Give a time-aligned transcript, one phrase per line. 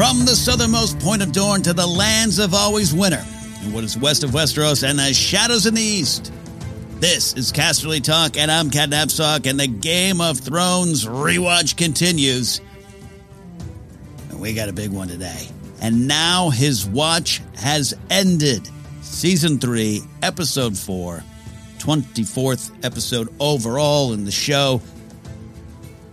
[0.00, 3.22] From the southernmost point of Dorne to the lands of always winter,
[3.60, 6.32] and what is west of Westeros and the shadows in the east.
[7.00, 12.62] This is Casterly Talk, and I'm Cat Napzok, and the Game of Thrones rewatch continues.
[14.30, 15.46] And we got a big one today.
[15.82, 18.70] And now his watch has ended.
[19.02, 21.22] Season 3, Episode 4,
[21.76, 24.80] 24th episode overall in the show.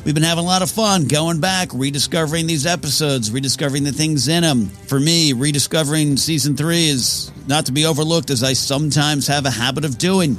[0.08, 4.30] We've been having a lot of fun going back, rediscovering these episodes, rediscovering the things
[4.30, 4.68] in them.
[4.68, 9.50] For me, rediscovering season three is not to be overlooked, as I sometimes have a
[9.50, 10.38] habit of doing.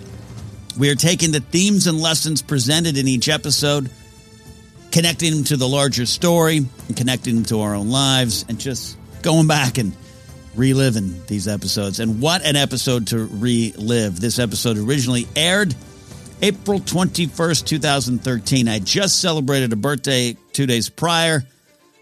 [0.79, 3.91] We are taking the themes and lessons presented in each episode,
[4.91, 8.97] connecting them to the larger story, and connecting them to our own lives, and just
[9.21, 9.95] going back and
[10.55, 12.01] reliving these episodes.
[12.01, 14.19] And what an episode to relive!
[14.19, 15.75] This episode originally aired
[16.41, 18.69] April 21st, 2013.
[18.69, 21.43] I just celebrated a birthday two days prior.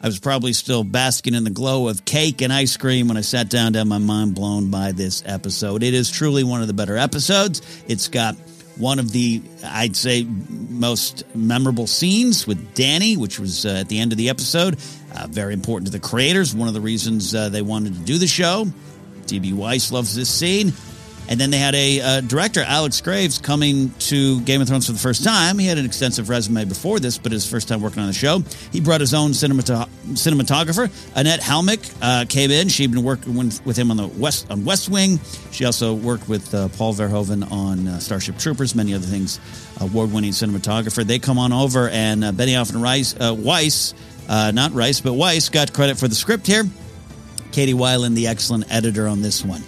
[0.03, 3.23] I was probably still basking in the glow of cake and ice cream when I
[3.23, 5.83] sat down to have my mind blown by this episode.
[5.83, 7.63] It is truly one of the better episodes.
[7.89, 8.35] It's got
[8.77, 13.99] one of the, I'd say, most memorable scenes with Danny, which was uh, at the
[13.99, 14.77] end of the episode.
[15.15, 16.55] Uh, very important to the creators.
[16.55, 18.67] One of the reasons uh, they wanted to do the show.
[19.25, 20.75] DB Weiss loves this scene.
[21.29, 24.93] And then they had a uh, director, Alex Graves, coming to Game of Thrones for
[24.93, 25.59] the first time.
[25.59, 28.43] He had an extensive resume before this, but his first time working on the show.
[28.71, 30.91] He brought his own cinemat- cinematographer.
[31.17, 32.69] Anette Haellmigk uh, came in.
[32.69, 35.19] She'd been working with him on the West on West Wing.
[35.51, 39.41] She also worked with uh, Paul Verhoeven on uh, Starship Troopers, many other things.
[39.81, 41.05] Award-winning cinematographer.
[41.05, 43.95] They come on over, and uh, Benioff and Rice, uh, Weiss,
[44.29, 46.65] not Rice, but Weiss, got credit for the script here.
[47.53, 49.63] Katie Weiland, the excellent editor on this one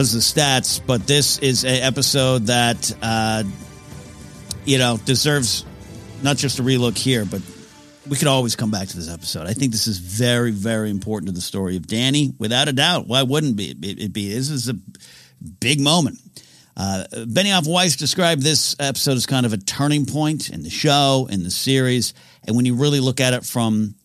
[0.00, 3.44] those are the stats, but this is an episode that uh,
[4.64, 5.66] you know deserves
[6.22, 7.42] not just a relook here, but
[8.08, 9.46] we could always come back to this episode.
[9.46, 13.08] I think this is very, very important to the story of Danny, without a doubt.
[13.08, 13.72] Why wouldn't be?
[13.72, 14.32] it be?
[14.32, 14.74] This is a
[15.60, 16.18] big moment.
[16.78, 21.28] Uh, Benioff Weiss described this episode as kind of a turning point in the show,
[21.30, 22.14] in the series,
[22.46, 23.96] and when you really look at it from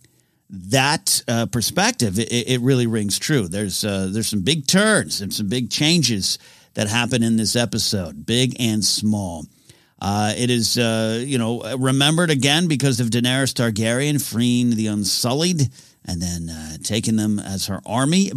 [0.49, 3.47] that uh, perspective, it, it, really rings true.
[3.47, 6.37] There's uh, there's some big turns and some big changes
[6.75, 9.45] that happen in this episode, big and small.
[9.99, 15.69] Uh, it is uh, you know remembered again because of Daenerys Targaryen freeing the Unsullied
[16.05, 18.31] and then uh, taking them as her army,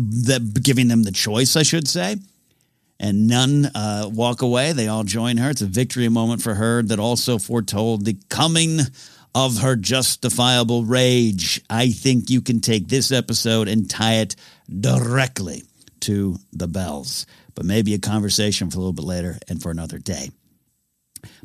[0.62, 2.16] giving them the choice, I should say.
[3.00, 5.50] And none uh, walk away; they all join her.
[5.50, 8.80] It's a victory moment for her that also foretold the coming
[9.34, 11.62] of her justifiable rage.
[11.68, 14.36] I think you can take this episode and tie it
[14.68, 15.62] directly
[16.00, 19.98] to the bells, but maybe a conversation for a little bit later and for another
[19.98, 20.30] day.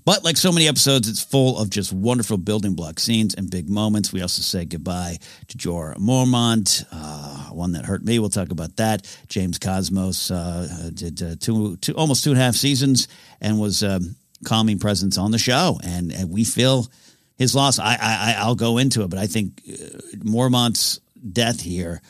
[0.05, 3.69] But like so many episodes, it's full of just wonderful building block scenes and big
[3.69, 4.11] moments.
[4.11, 5.17] We also say goodbye
[5.47, 8.19] to Jorah Mormont, uh, one that hurt me.
[8.19, 9.07] We'll talk about that.
[9.29, 13.07] James Cosmos uh, did uh, two, two, almost two and a half seasons
[13.41, 16.87] and was um, calming presence on the show, and, and we feel
[17.35, 17.79] his loss.
[17.79, 20.99] I, I I'll go into it, but I think uh, Mormont's
[21.31, 22.01] death here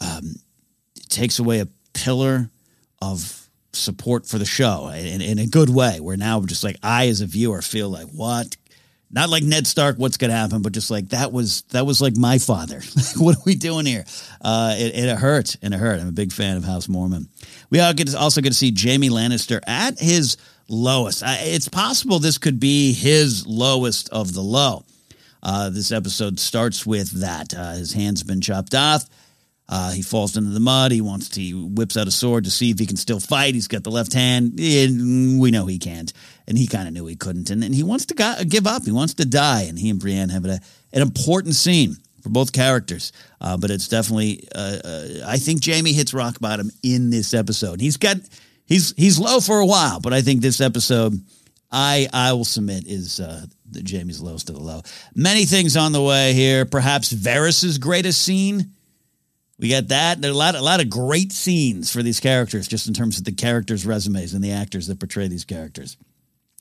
[0.00, 0.34] um,
[1.08, 2.50] takes away a pillar
[3.00, 6.00] of support for the show in, in a good way.
[6.00, 8.56] Where now I'm just like I, as a viewer, feel like what.
[9.14, 12.00] Not like Ned Stark, what's going to happen, but just like that was that was
[12.00, 12.80] like my father.
[13.18, 14.06] what are we doing here?
[14.40, 16.00] Uh, it, it hurt and it hurt.
[16.00, 17.26] I'm a big fan of House Mormont.
[17.68, 20.38] We all get to, also get to see Jamie Lannister at his
[20.72, 21.22] lowest.
[21.24, 24.84] It's possible this could be his lowest of the low.
[25.42, 27.52] Uh, this episode starts with that.
[27.54, 29.04] Uh, his hand's been chopped off.
[29.68, 30.92] Uh, he falls into the mud.
[30.92, 33.54] He wants to, he whips out a sword to see if he can still fight.
[33.54, 34.54] He's got the left hand.
[34.56, 36.12] We know he can't.
[36.46, 37.50] And he kind of knew he couldn't.
[37.50, 38.84] And, and he wants to go, give up.
[38.84, 39.62] He wants to die.
[39.62, 40.60] And he and Brienne have a,
[40.92, 43.12] an important scene for both characters.
[43.40, 47.80] Uh, but it's definitely, uh, uh, I think Jamie hits rock bottom in this episode.
[47.80, 48.16] He's got
[48.72, 51.20] he's he's low for a while, but I think this episode,
[51.70, 54.82] I I will submit is uh, the Jaime's lowest of the low.
[55.14, 56.64] Many things on the way here.
[56.64, 58.72] Perhaps Varys's greatest scene.
[59.58, 60.20] We got that.
[60.20, 63.18] There are a lot, a lot of great scenes for these characters, just in terms
[63.18, 65.96] of the characters' resumes and the actors that portray these characters.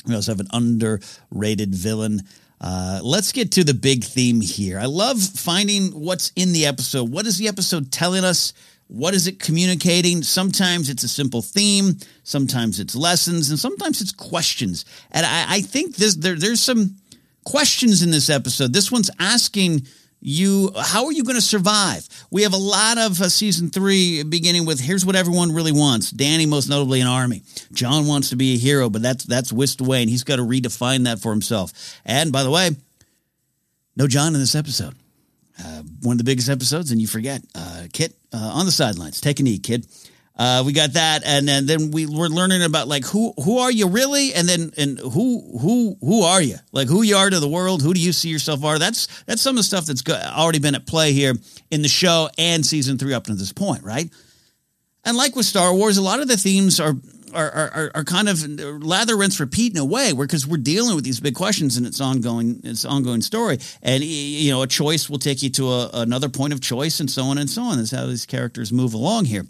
[0.05, 2.21] We also have an underrated villain.
[2.59, 4.77] Uh, let's get to the big theme here.
[4.77, 7.09] I love finding what's in the episode.
[7.09, 8.53] What is the episode telling us?
[8.91, 10.21] What is it communicating?
[10.21, 14.83] Sometimes it's a simple theme, sometimes it's lessons, and sometimes it's questions.
[15.11, 16.97] And I, I think this there, there's some
[17.45, 18.73] questions in this episode.
[18.73, 19.87] This one's asking
[20.19, 24.21] you how are you going to survive we have a lot of uh, season three
[24.21, 27.41] beginning with here's what everyone really wants danny most notably an army
[27.73, 30.43] Jon wants to be a hero but that's that's whisked away and he's got to
[30.43, 32.69] redefine that for himself and by the way
[33.97, 34.93] no Jon in this episode
[35.63, 37.41] uh, one of the biggest episodes, and you forget.
[37.55, 39.21] Uh, Kit uh, on the sidelines.
[39.21, 39.85] Take a knee, kid.
[40.37, 43.71] Uh, we got that, and then then we were learning about like who who are
[43.71, 46.55] you really, and then and who who who are you?
[46.71, 47.81] Like who you are to the world.
[47.81, 48.79] Who do you see yourself are?
[48.79, 51.35] That's that's some of the stuff that's already been at play here
[51.69, 54.09] in the show and season three up to this point, right?
[55.03, 56.95] And like with Star Wars, a lot of the themes are
[57.33, 61.03] are, are, are kind of lather, rinse, repeat in a way, because we're dealing with
[61.03, 63.59] these big questions and it's ongoing, it's ongoing story.
[63.81, 67.09] And you know, a choice will take you to a, another point of choice, and
[67.09, 67.77] so on and so on.
[67.77, 69.45] That's how these characters move along here.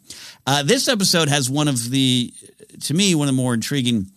[0.46, 2.34] Uh, this episode has one of the,
[2.82, 4.08] to me, one of the more intriguing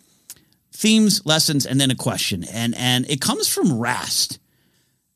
[0.73, 4.39] themes, lessons, and then a question, and and it comes from Rast.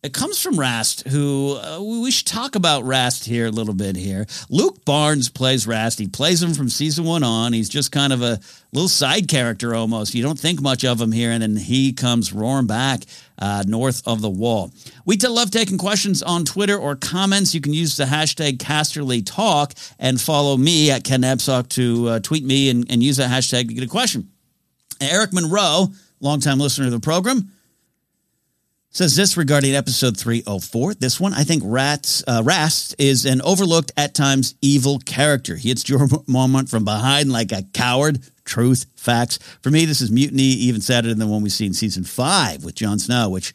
[0.00, 3.96] It comes from Rast, who uh, we should talk about Rast here a little bit
[3.96, 4.26] here.
[4.48, 5.98] Luke Barnes plays Rast.
[5.98, 7.52] He plays him from season one on.
[7.52, 8.38] He's just kind of a
[8.72, 10.14] little side character almost.
[10.14, 13.06] You don't think much of him here, and then he comes roaring back
[13.40, 14.70] uh, north of the wall.
[15.04, 17.52] We love taking questions on Twitter or comments.
[17.52, 22.44] You can use the hashtag CasterlyTalk and follow me at Ken Napzok to uh, tweet
[22.44, 24.30] me and, and use that hashtag to get a question.
[25.00, 25.88] Eric Monroe,
[26.20, 27.50] longtime listener to the program,
[28.98, 30.94] Says this regarding episode 304.
[30.94, 35.54] This one, I think Rats, uh, Rast is an overlooked, at times evil character.
[35.54, 38.18] He hits your moment from behind like a coward.
[38.44, 39.38] Truth, facts.
[39.62, 42.64] For me, this is mutiny, even sadder than the one we see in season five
[42.64, 43.54] with Jon Snow, which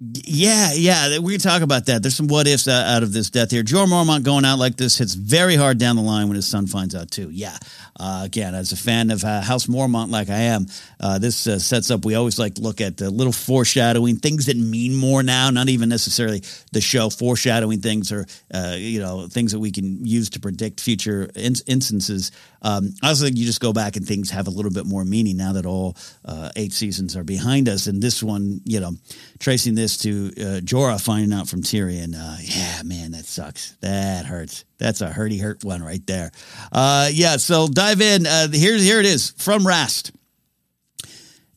[0.00, 2.02] yeah, yeah, we can talk about that.
[2.02, 3.64] There's some what ifs out of this death here.
[3.64, 6.68] Jorah Mormont going out like this hits very hard down the line when his son
[6.68, 7.30] finds out too.
[7.30, 7.58] Yeah,
[7.98, 10.66] uh, again, as a fan of uh, House Mormont, like I am,
[11.00, 12.04] uh, this uh, sets up.
[12.04, 15.68] We always like to look at the little foreshadowing things that mean more now, not
[15.68, 18.24] even necessarily the show foreshadowing things or
[18.54, 22.30] uh, you know things that we can use to predict future in- instances.
[22.62, 25.04] Um, I also think you just go back and things have a little bit more
[25.04, 28.92] meaning now that all uh, eight seasons are behind us, and this one, you know,
[29.40, 32.14] tracing this to uh, Jorah finding out from Tyrion.
[32.14, 33.76] Uh, yeah, man, that sucks.
[33.80, 34.64] That hurts.
[34.78, 36.30] That's a hurty hurt one right there.
[36.70, 38.26] Uh, yeah, so dive in.
[38.26, 40.12] Uh, here, here it is from Rast.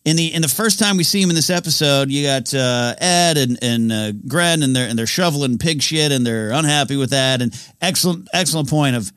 [0.04, 2.96] In the in the first time we see him in this episode, you got uh,
[2.98, 6.96] Ed and and uh, Grenn, and they're and they're shoveling pig shit, and they're unhappy
[6.96, 7.44] with that.
[7.44, 9.12] And excellent excellent point of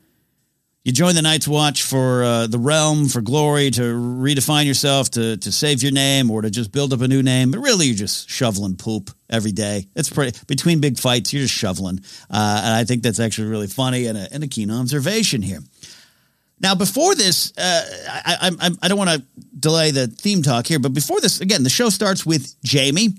[0.85, 5.35] you join the Night's Watch for uh, the realm, for glory, to redefine yourself, to
[5.37, 7.49] to save your name, or to just build up a new name.
[7.49, 9.87] But really, you're just shoveling poop every day.
[9.95, 11.33] It's pretty between big fights.
[11.33, 14.47] You're just shoveling, uh, and I think that's actually really funny and a, and a
[14.47, 15.59] keen observation here.
[16.61, 19.23] Now, before this, uh, I, I, I don't want to
[19.59, 23.15] delay the theme talk here, but before this, again, the show starts with Jaime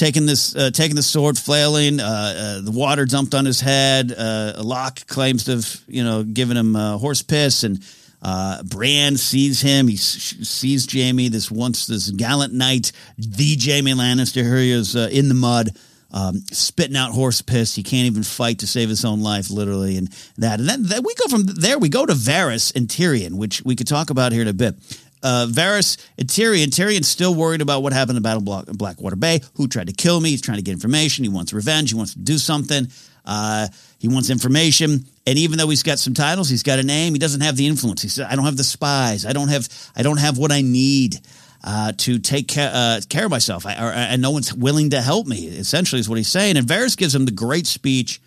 [0.00, 2.00] taking this, uh, taking the sword, flailing.
[2.00, 4.12] Uh, uh, the water dumped on his head.
[4.16, 7.84] Uh, Locke claims to have, you know, given him uh, horse piss, and
[8.22, 9.88] uh, Bran sees him.
[9.88, 11.28] He sees Jamie.
[11.28, 14.42] this once this gallant knight, the Jamie Lannister.
[14.42, 15.70] Here he is in the mud.
[16.12, 17.76] Um, spitting out horse piss.
[17.76, 20.08] He can't even fight to save his own life, literally, and
[20.38, 20.58] that.
[20.58, 21.78] And then, then we go from there.
[21.78, 24.74] We go to Varys and Tyrion, which we could talk about here in a bit
[25.22, 26.66] uh, Varys and Tyrion.
[26.66, 29.40] Tyrion's still worried about what happened in Battle Block, Blackwater Bay.
[29.54, 30.30] Who tried to kill me?
[30.30, 31.24] He's trying to get information.
[31.24, 31.90] He wants revenge.
[31.90, 32.88] He wants to do something.
[33.24, 33.68] Uh,
[33.98, 35.04] he wants information.
[35.26, 37.12] And even though he's got some titles, he's got a name.
[37.12, 38.02] He doesn't have the influence.
[38.02, 39.26] He said, "I don't have the spies.
[39.26, 39.68] I don't have.
[39.94, 41.20] I don't have what I need."
[41.62, 45.26] Uh, to take care, uh, care of myself, I, and no one's willing to help
[45.26, 45.44] me.
[45.44, 46.56] Essentially, is what he's saying.
[46.56, 48.18] And Varys gives him the great speech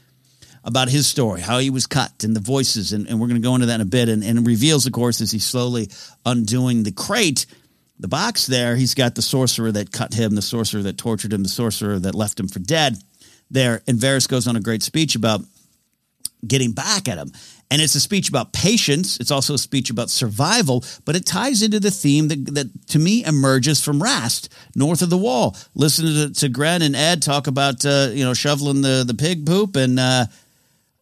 [0.64, 3.46] about his story, how he was cut, and the voices, and, and we're going to
[3.46, 4.10] go into that in a bit.
[4.10, 5.90] And, and reveals, of course, as he's slowly
[6.26, 7.46] undoing the crate,
[8.00, 11.44] the box there, he's got the sorcerer that cut him, the sorcerer that tortured him,
[11.44, 12.98] the sorcerer that left him for dead
[13.52, 13.82] there.
[13.88, 15.42] And Varys goes on a great speech about
[16.46, 17.32] getting back at him.
[17.72, 19.20] And it's a speech about patience.
[19.20, 23.00] It's also a speech about survival, but it ties into the theme that, that to
[23.00, 25.56] me emerges from Rast, north of the wall.
[25.74, 29.46] Listen to, to Grenn and Ed talk about, uh, you know, shoveling the, the pig
[29.46, 30.26] poop and, uh,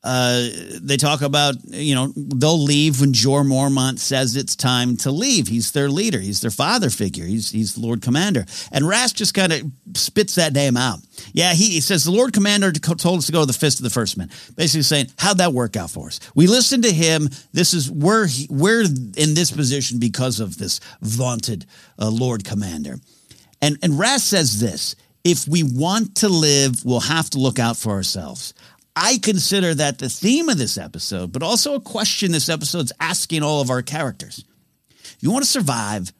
[0.03, 0.47] uh,
[0.81, 5.47] they talk about you know they'll leave when Jorah Mormont says it's time to leave.
[5.47, 6.19] He's their leader.
[6.19, 7.25] He's their father figure.
[7.25, 8.45] He's he's the Lord Commander.
[8.71, 9.61] And Rast just kind of
[9.93, 10.99] spits that name out.
[11.33, 13.83] Yeah, he, he, says the Lord Commander told us to go to the fist of
[13.83, 14.29] the first man.
[14.55, 16.19] Basically saying how'd that work out for us?
[16.33, 17.29] We listened to him.
[17.53, 21.67] This is we're we're in this position because of this vaunted
[21.99, 22.95] uh, Lord Commander.
[23.61, 24.95] And and Rast says this.
[25.23, 28.55] If we want to live, we'll have to look out for ourselves.
[28.95, 33.43] I consider that the theme of this episode, but also a question this episode's asking
[33.43, 34.43] all of our characters.
[35.19, 36.11] You want to survive.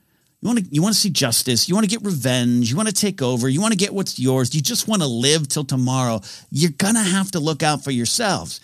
[0.42, 1.68] You want to you want to see justice.
[1.68, 2.70] You want to get revenge.
[2.70, 3.48] You want to take over.
[3.50, 4.56] You want to get what's yours.
[4.56, 6.22] You just want to live till tomorrow.
[6.50, 8.62] You're gonna have to look out for yourselves.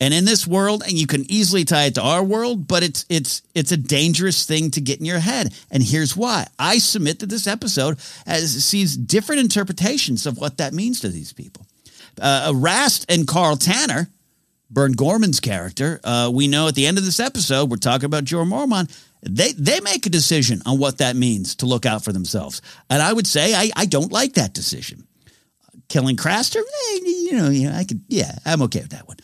[0.00, 3.04] And in this world, and you can easily tie it to our world, but it's
[3.08, 5.54] it's it's a dangerous thing to get in your head.
[5.70, 6.48] And here's why.
[6.58, 11.32] I submit that this episode as sees different interpretations of what that means to these
[11.32, 11.66] people.
[12.20, 14.08] Uh, Rast and Karl Tanner,
[14.70, 18.24] Burn Gorman's character, uh, we know at the end of this episode, we're talking about
[18.24, 18.90] Jorah Mormont.
[19.22, 23.00] They they make a decision on what that means to look out for themselves, and
[23.00, 25.06] I would say I, I don't like that decision.
[25.88, 29.18] Killing Craster, eh, you know, you know, I could, yeah, I'm okay with that one.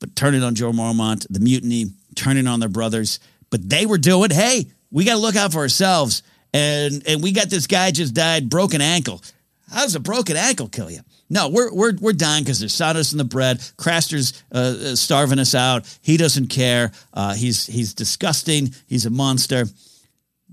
[0.00, 3.20] But turning on Jorah Mormont, the mutiny, turning on their brothers,
[3.50, 6.22] but they were doing, hey, we got to look out for ourselves,
[6.52, 9.22] and and we got this guy just died, broken ankle.
[9.70, 11.00] How does a broken ankle kill you?
[11.32, 13.58] No, we're we're we're dying because there's sawdust in the bread.
[13.78, 15.98] Craster's uh, uh, starving us out.
[16.02, 16.92] He doesn't care.
[17.14, 18.74] Uh, he's he's disgusting.
[18.86, 19.64] He's a monster.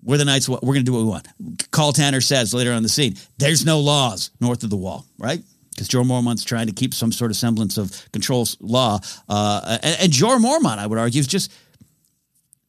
[0.02, 0.48] We're the knights.
[0.48, 1.28] We're going to do what we want.
[1.72, 5.44] Karl Tanner says later on the scene, "There's no laws north of the wall." Right?
[5.72, 9.00] Because Jorah Mormont's trying to keep some sort of semblance of control law.
[9.28, 11.52] Uh, and, and Jorah Mormont, I would argue, is just.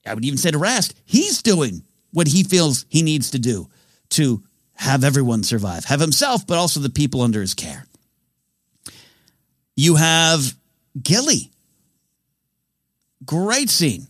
[0.05, 3.69] I would even say to Rast, he's doing what he feels he needs to do
[4.11, 4.43] to
[4.75, 7.87] have everyone survive, have himself, but also the people under his care.
[9.81, 10.55] You have
[11.03, 11.51] Gilly.
[13.25, 14.09] Great scene.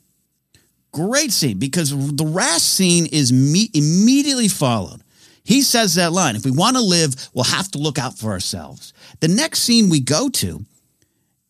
[0.91, 5.01] Great scene because the Rast scene is me- immediately followed.
[5.45, 8.33] He says that line if we want to live, we'll have to look out for
[8.33, 8.93] ourselves.
[9.21, 10.67] The next scene we go to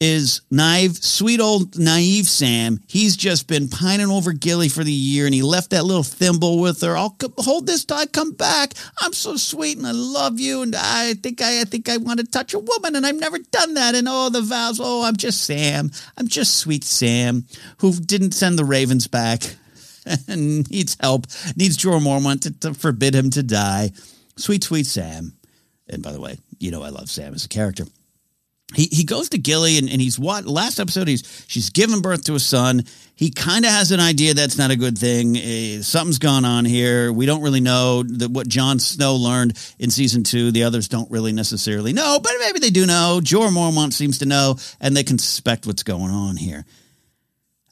[0.01, 2.81] is naive, sweet old naive Sam.
[2.87, 6.59] He's just been pining over Gilly for the year, and he left that little thimble
[6.59, 6.97] with her.
[6.97, 8.73] I'll hold this till I come back.
[9.01, 12.19] I'm so sweet, and I love you, and I think I, I think I want
[12.21, 13.95] to touch a woman, and I've never done that.
[13.95, 14.81] And oh, the vows.
[14.83, 15.91] Oh, I'm just Sam.
[16.17, 17.45] I'm just sweet Sam,
[17.79, 19.43] who didn't send the ravens back,
[20.27, 21.27] and needs help.
[21.57, 23.91] Needs Jorah Mormont to, to forbid him to die.
[24.37, 25.35] Sweet, sweet Sam.
[25.91, 27.85] And by the way, you know I love Sam as a character
[28.75, 32.25] he, he goes to Gilly and, and he's what last episode he's she's given birth
[32.25, 32.85] to a son.
[33.15, 35.37] He kind of has an idea that's not a good thing.
[35.37, 37.13] Uh, something's gone on here.
[37.13, 40.53] We don't really know that what Jon Snow learned in season two.
[40.53, 43.21] The others don't really necessarily know, but maybe they do know.
[43.23, 46.65] Jorah Mormont seems to know, and they can suspect what's going on here.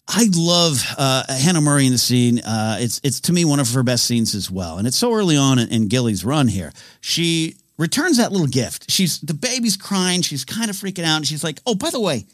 [0.06, 2.40] I love uh, Hannah Murray in the scene.
[2.40, 5.12] Uh, it's it's to me one of her best scenes as well, and it's so
[5.12, 6.72] early on in, in Gilly's run here.
[7.00, 8.90] She returns that little gift.
[8.90, 10.22] She's the baby's crying.
[10.22, 11.16] She's kind of freaking out.
[11.16, 12.26] And she's like, "Oh, by the way,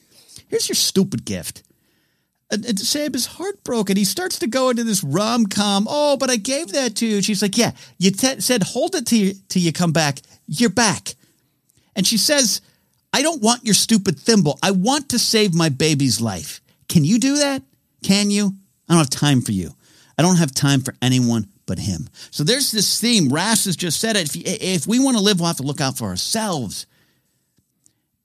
[0.48, 1.62] here's your stupid gift."
[2.50, 3.96] And, and Sam is heartbroken.
[3.96, 5.86] He starts to go into this rom com.
[5.88, 7.22] Oh, but I gave that to you.
[7.22, 10.20] She's like, "Yeah, you t- said hold it till you, till you come back.
[10.48, 11.14] You're back."
[11.94, 12.60] And she says,
[13.12, 14.58] "I don't want your stupid thimble.
[14.62, 16.60] I want to save my baby's life.
[16.88, 17.62] Can you do that?
[18.02, 18.54] Can you?
[18.88, 19.74] I don't have time for you.
[20.18, 22.08] I don't have time for anyone but him.
[22.30, 23.28] So there's this theme.
[23.28, 24.34] Rast has just said it.
[24.34, 26.86] If, if we want to live, we'll have to look out for ourselves.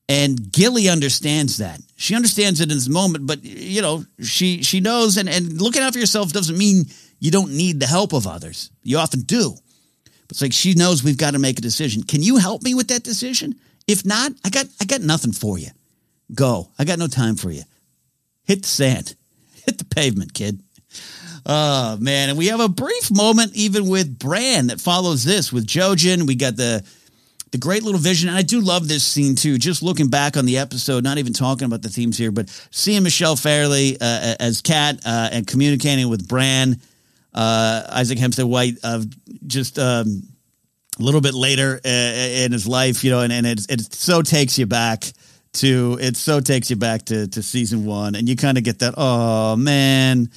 [0.08, 1.80] And Gilly understands that.
[1.96, 5.84] She understands it in this moment, but you know, she she knows and, and looking
[5.84, 6.86] out for yourself doesn't mean
[7.20, 8.72] you don't need the help of others.
[8.84, 9.54] You often do.
[10.04, 12.04] But it's like she knows we've got to make a decision.
[12.04, 13.56] Can you help me with that decision?
[13.88, 15.70] If not, I got I got nothing for you.
[16.34, 16.70] Go.
[16.80, 17.64] I got no time for you.
[18.46, 19.16] Hit the sand.
[19.66, 20.60] Hit the pavement, kid.
[21.46, 25.66] Oh man, and we have a brief moment even with Bran that follows this with
[25.66, 26.28] Jojen.
[26.28, 26.84] We got the
[27.52, 29.58] the great little vision, and I do love this scene too.
[29.58, 33.04] Just looking back on the episode, not even talking about the themes here, but seeing
[33.04, 36.80] Michelle Fairley uh, as Cat uh, and communicating with Bran,
[37.34, 39.06] uh, Isaac Hempstead Wright, of
[39.48, 39.80] just.
[39.80, 40.24] Um,
[41.00, 44.22] a little bit later uh, in his life, you know, and, and it, it so
[44.22, 45.06] takes you back
[45.52, 48.80] to it so takes you back to to season one, and you kind of get
[48.80, 50.30] that oh man,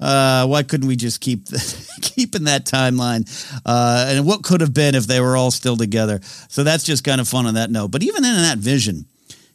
[0.00, 1.46] uh, why couldn't we just keep
[2.02, 3.28] keeping that timeline?
[3.64, 6.20] Uh, and what could have been if they were all still together?
[6.48, 7.90] So that's just kind of fun on that note.
[7.90, 9.06] But even in that vision,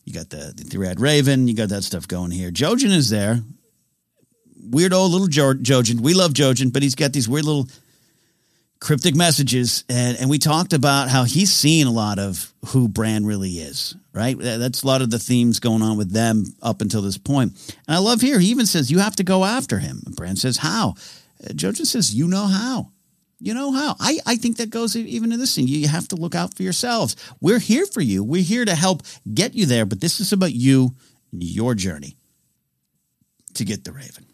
[0.05, 2.51] you got the, the Red Raven, you got that stuff going here.
[2.51, 3.41] Jojen is there.
[4.67, 5.99] Weird old little jo- Jojen.
[5.99, 7.67] We love Jojen, but he's got these weird little
[8.85, 9.83] cryptic messages.
[9.89, 13.95] And, and we talked about how he's seen a lot of who Bran really is,
[14.13, 14.37] right?
[14.37, 17.53] That's a lot of the themes going on with them up until this point.
[17.87, 20.03] And I love here, he even says, You have to go after him.
[20.05, 20.93] And Bran says, How?
[21.43, 22.91] Uh, Jojen says, You know how.
[23.39, 23.95] You know how.
[23.99, 25.67] I, I think that goes even in this scene.
[25.67, 27.15] You have to look out for yourselves.
[27.41, 28.23] We're here for you.
[28.23, 29.01] We're here to help
[29.33, 30.91] get you there, but this is about you
[31.31, 32.17] and your journey
[33.55, 34.27] to get the Raven.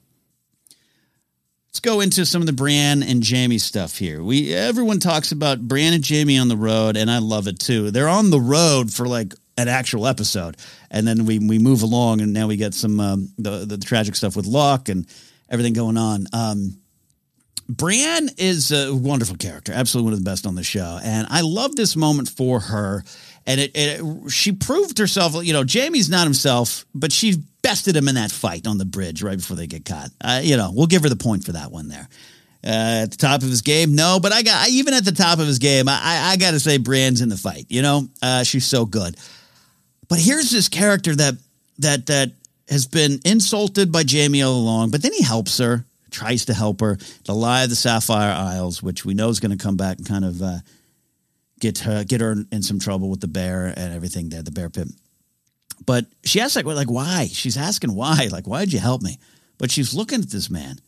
[1.72, 4.22] Let's go into some of the Brienne and Jamie stuff here.
[4.22, 7.92] We everyone talks about Brienne and Jamie on the road, and I love it too.
[7.92, 10.58] They're on the road for like an actual episode,
[10.90, 14.18] and then we we move along, and now we get some um, the, the, tragic
[14.18, 15.08] stuff with Locke and
[15.50, 16.26] everything going on.
[16.34, 16.76] Um,
[17.70, 21.40] Brienne is a wonderful character, absolutely one of the best on the show, and I
[21.40, 23.06] love this moment for her.
[23.48, 25.44] And it, it she proved herself.
[25.44, 29.24] You know, Jamie's not himself, but she bested him in that fight on the bridge
[29.24, 30.10] right before they get caught.
[30.22, 32.08] Uh, you know, we'll give her the point for that one there.
[32.64, 35.40] Uh, at the top of his game, no, but I got even at the top
[35.40, 37.66] of his game, I I, got to say, Brienne's in the fight.
[37.70, 39.18] You know, uh, she's so good.
[40.08, 41.36] But here's this character that
[41.80, 42.32] that that
[42.70, 46.82] has been insulted by Jamie all along, but then he helps her, tries to help
[46.82, 47.00] her.
[47.26, 50.08] The lie of the Sapphire Isles, which we know is going to come back and
[50.08, 50.58] kind of uh,
[51.62, 54.70] get her get her in some trouble with the bear and everything there, the bear
[54.70, 54.90] pit.
[55.86, 57.28] But she asks like, like why?
[57.32, 59.18] She's asking why, like why did you help me?
[59.58, 60.82] But she's looking at this man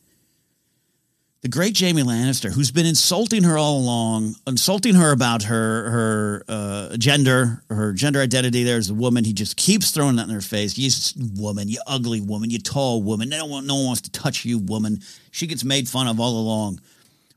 [1.44, 6.46] the great Jamie Lannister, who's been insulting her all along, insulting her about her her
[6.48, 8.64] uh, gender, her gender identity.
[8.64, 9.26] There's a woman.
[9.26, 10.78] He just keeps throwing that in her face.
[10.78, 10.90] You
[11.36, 13.28] woman, you ugly woman, you tall woman.
[13.28, 15.02] No one, no one wants to touch you, woman.
[15.32, 16.80] She gets made fun of all along,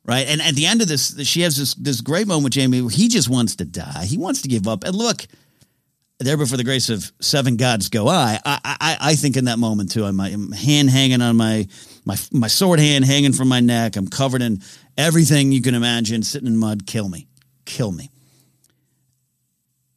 [0.06, 0.26] right?
[0.26, 2.90] And at the end of this, she has this this great moment with Jaime where
[2.90, 4.04] he just wants to die.
[4.04, 4.84] He wants to give up.
[4.84, 5.26] And look,
[6.18, 8.38] there before the grace of seven gods go I.
[8.44, 10.04] I I, I think in that moment too.
[10.04, 11.66] I'm, I'm hand hanging on my
[12.04, 13.96] my my sword hand hanging from my neck.
[13.96, 14.62] I'm covered in
[14.96, 16.86] everything you can imagine, sitting in mud.
[16.86, 17.26] Kill me,
[17.64, 18.10] kill me.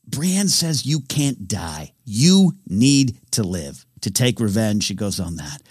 [0.08, 1.94] Brienne says you can't die.
[2.04, 4.84] You need to live to take revenge.
[4.84, 5.62] She goes on that.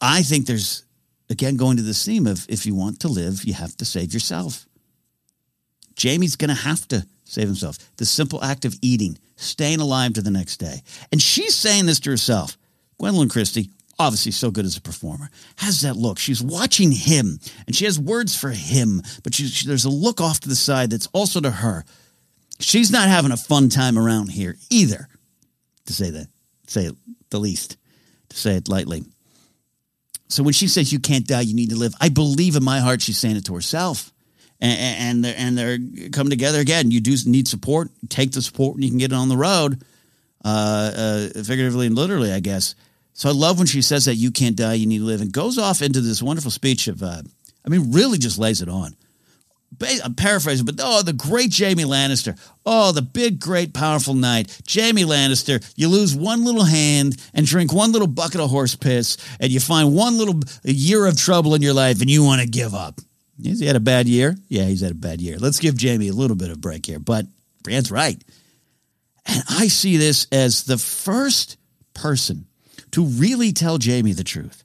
[0.00, 0.84] I think there's
[1.30, 4.12] again going to the theme of if you want to live, you have to save
[4.12, 4.66] yourself.
[5.94, 7.78] Jamie's going to have to save himself.
[7.96, 10.82] The simple act of eating, staying alive to the next day.
[11.10, 12.56] And she's saying this to herself.
[13.00, 16.18] Gwendoline Christie, obviously so good as a performer, has that look.
[16.18, 20.20] She's watching him and she has words for him, but she, she, there's a look
[20.20, 21.84] off to the side that's also to her.
[22.60, 25.08] She's not having a fun time around here either,
[25.86, 26.28] to say that,
[26.66, 26.94] say it
[27.30, 27.76] the least,
[28.28, 29.04] to say it lightly.
[30.32, 32.80] So when she says you can't die, you need to live, I believe in my
[32.80, 34.12] heart she's saying it to herself.
[34.60, 36.90] And, and they're, and they're coming together again.
[36.90, 37.90] You do need support.
[38.08, 39.84] Take the support when you can get it on the road,
[40.44, 42.74] uh, uh, figuratively and literally, I guess.
[43.12, 45.32] So I love when she says that you can't die, you need to live, and
[45.32, 47.22] goes off into this wonderful speech of, uh,
[47.66, 48.96] I mean, really just lays it on.
[50.04, 52.38] I'm paraphrasing, but oh, the great Jamie Lannister.
[52.64, 54.60] Oh, the big, great, powerful knight.
[54.64, 55.64] Jamie Lannister.
[55.76, 59.60] You lose one little hand and drink one little bucket of horse piss, and you
[59.60, 63.00] find one little year of trouble in your life, and you want to give up.
[63.44, 64.36] Has he had a bad year?
[64.48, 65.36] Yeah, he's had a bad year.
[65.38, 66.98] Let's give Jamie a little bit of break here.
[66.98, 67.26] But
[67.64, 68.22] Brienne's right.
[69.26, 71.56] And I see this as the first
[71.94, 72.46] person
[72.92, 74.64] to really tell Jamie the truth,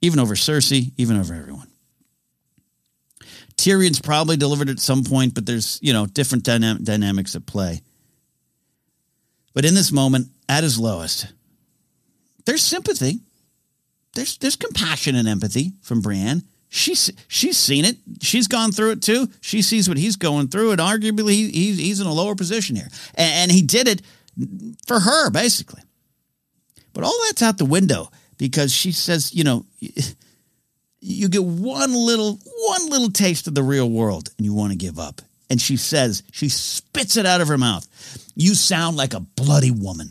[0.00, 1.68] even over Cersei, even over everyone.
[3.56, 7.80] Tyrion's probably delivered at some point, but there's, you know, different dynam- dynamics at play.
[9.54, 11.32] But in this moment, at his lowest,
[12.44, 13.20] there's sympathy.
[14.14, 16.42] There's, there's compassion and empathy from Brienne.
[16.68, 17.96] She's she's seen it.
[18.20, 19.28] She's gone through it too.
[19.40, 22.76] She sees what he's going through, and arguably he, he's he's in a lower position
[22.76, 24.02] here, and, and he did it
[24.86, 25.80] for her basically.
[26.92, 29.64] But all that's out the window because she says, you know,
[31.06, 34.78] you get one little one little taste of the real world and you want to
[34.78, 35.22] give up.
[35.48, 37.86] And she says, she spits it out of her mouth.
[38.34, 40.10] You sound like a bloody woman.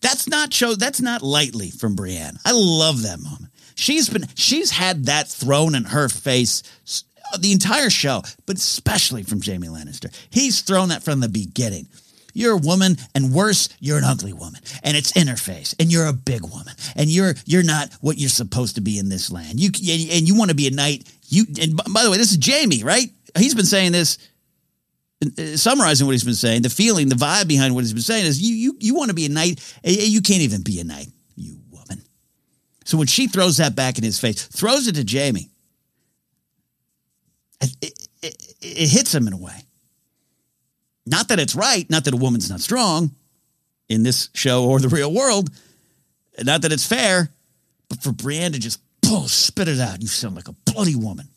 [0.00, 2.36] That's not show that's not lightly from Brienne.
[2.44, 3.52] I love that moment.
[3.76, 6.64] She's been she's had that thrown in her face
[7.38, 10.12] the entire show, but especially from jamie Lannister.
[10.30, 11.86] He's thrown that from the beginning.
[12.32, 15.92] You're a woman, and worse, you're an ugly woman, and it's in her face, and
[15.92, 19.30] you're a big woman, and you're you're not what you're supposed to be in this
[19.30, 19.60] land.
[19.60, 21.10] You and you want to be a knight.
[21.28, 23.08] You and by the way, this is jamie right?
[23.36, 24.18] He's been saying this,
[25.24, 26.62] uh, summarizing what he's been saying.
[26.62, 29.14] The feeling, the vibe behind what he's been saying is you you you want to
[29.14, 29.60] be a knight.
[29.84, 32.02] You can't even be a knight, you woman.
[32.84, 35.48] So when she throws that back in his face, throws it to jamie
[37.62, 39.64] it, it, it, it hits him in a way.
[41.04, 43.12] Not that it's right, not that a woman's not strong
[43.88, 45.50] in this show or the real world,
[46.42, 47.28] not that it's fair,
[47.88, 50.00] but for Brienne to just boom, spit it out.
[50.00, 51.28] You sound like a bloody woman.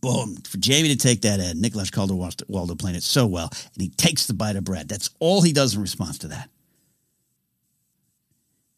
[0.00, 0.36] Boom.
[0.36, 4.26] For Jamie to take that in, Nikolaj Coster-Waldau playing it so well, and he takes
[4.26, 4.88] the bite of bread.
[4.88, 6.48] That's all he does in response to that.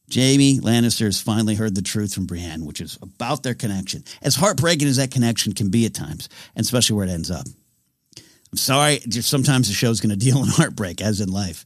[0.08, 4.02] Jamie Lannister has finally heard the truth from Brienne, which is about their connection.
[4.22, 7.46] As heartbreaking as that connection can be at times, and especially where it ends up.
[8.52, 11.64] I'm sorry, just sometimes the show's going to deal in heartbreak, as in life.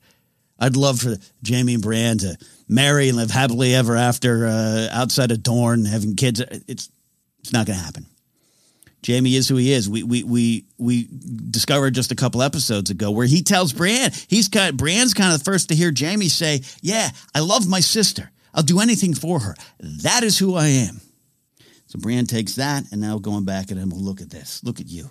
[0.58, 5.30] I'd love for Jamie and Brienne to marry and live happily ever after uh, outside
[5.30, 6.40] of Dorne, having kids.
[6.40, 6.88] It's
[7.40, 8.06] it's not going to happen.
[9.02, 9.88] Jamie is who he is.
[9.88, 11.08] We we we we
[11.50, 15.32] discovered just a couple episodes ago where he tells Brienne he's kind of, Brienne's kind
[15.34, 18.30] of the first to hear Jamie say, "Yeah, I love my sister.
[18.54, 19.56] I'll do anything for her.
[19.80, 21.00] That is who I am."
[21.86, 24.62] So Brienne takes that, and now going back at him, look at this.
[24.64, 25.10] Look at you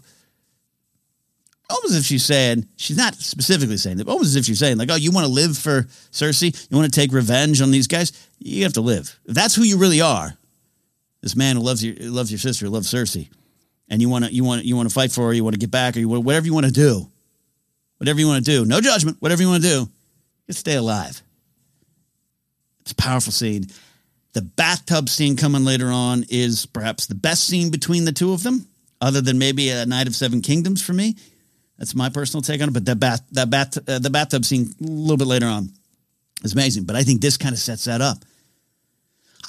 [1.69, 4.77] almost as if she's saying she's not specifically saying that, almost as if she's saying
[4.77, 6.67] like, "Oh, you want to live for Cersei?
[6.69, 8.11] You want to take revenge on these guys?
[8.39, 9.19] You have to live.
[9.25, 10.33] If that's who you really are,
[11.21, 13.29] this man who loves your loves your sister, loves Cersei,
[13.89, 15.59] and you want to you want you want to fight for her, you want to
[15.59, 17.07] get back, or you want, whatever you want to do,
[17.97, 18.65] whatever you want to do.
[18.65, 19.17] No judgment.
[19.19, 19.89] Whatever you want to do,
[20.47, 21.21] just stay alive.
[22.81, 23.65] It's a powerful scene.
[24.33, 28.43] The bathtub scene coming later on is perhaps the best scene between the two of
[28.43, 28.67] them,
[28.99, 31.15] other than maybe a Knight of Seven Kingdoms for me.
[31.83, 32.71] That's my personal take on it.
[32.71, 35.69] But that bath, that bath, uh, the bathtub scene a little bit later on
[36.41, 36.85] is amazing.
[36.85, 38.19] But I think this kind of sets that up.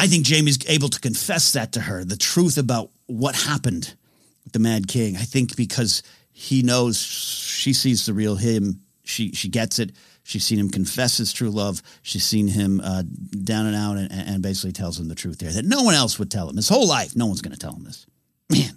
[0.00, 3.94] I think Jamie's able to confess that to her, the truth about what happened
[4.42, 5.14] with the Mad King.
[5.16, 9.92] I think because he knows she sees the real him, she she gets it.
[10.24, 11.82] She's seen him confess his true love.
[12.02, 13.04] She's seen him uh,
[13.44, 16.18] down and out, and, and, basically tells him the truth there that no one else
[16.18, 16.56] would tell him.
[16.56, 18.06] His whole life, no one's going to tell him this.
[18.50, 18.76] Man,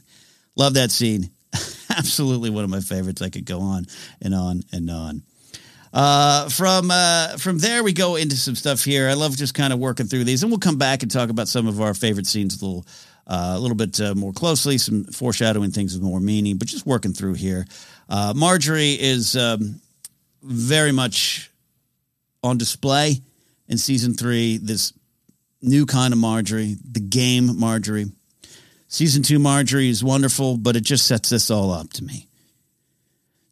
[0.56, 1.32] love that scene.
[1.98, 3.22] Absolutely one of my favorites.
[3.22, 3.86] I could go on
[4.22, 5.24] and on and on.
[5.94, 9.08] Uh, from uh, from there, we go into some stuff here.
[9.10, 11.48] I love just kind of working through these, and we'll come back and talk about
[11.48, 12.86] some of our favorite scenes a little
[13.26, 16.86] uh, a little bit uh, more closely, some foreshadowing things with more meaning, but just
[16.86, 17.66] working through here.
[18.10, 19.82] Uh, Margaery is um,
[20.42, 21.52] very much
[22.44, 23.16] on display
[23.68, 24.58] in season three.
[24.58, 24.94] This
[25.62, 28.12] new kind of Margaery, the game Margaery.
[28.88, 32.28] Season two Margaery is wonderful, but it just sets this all up to me.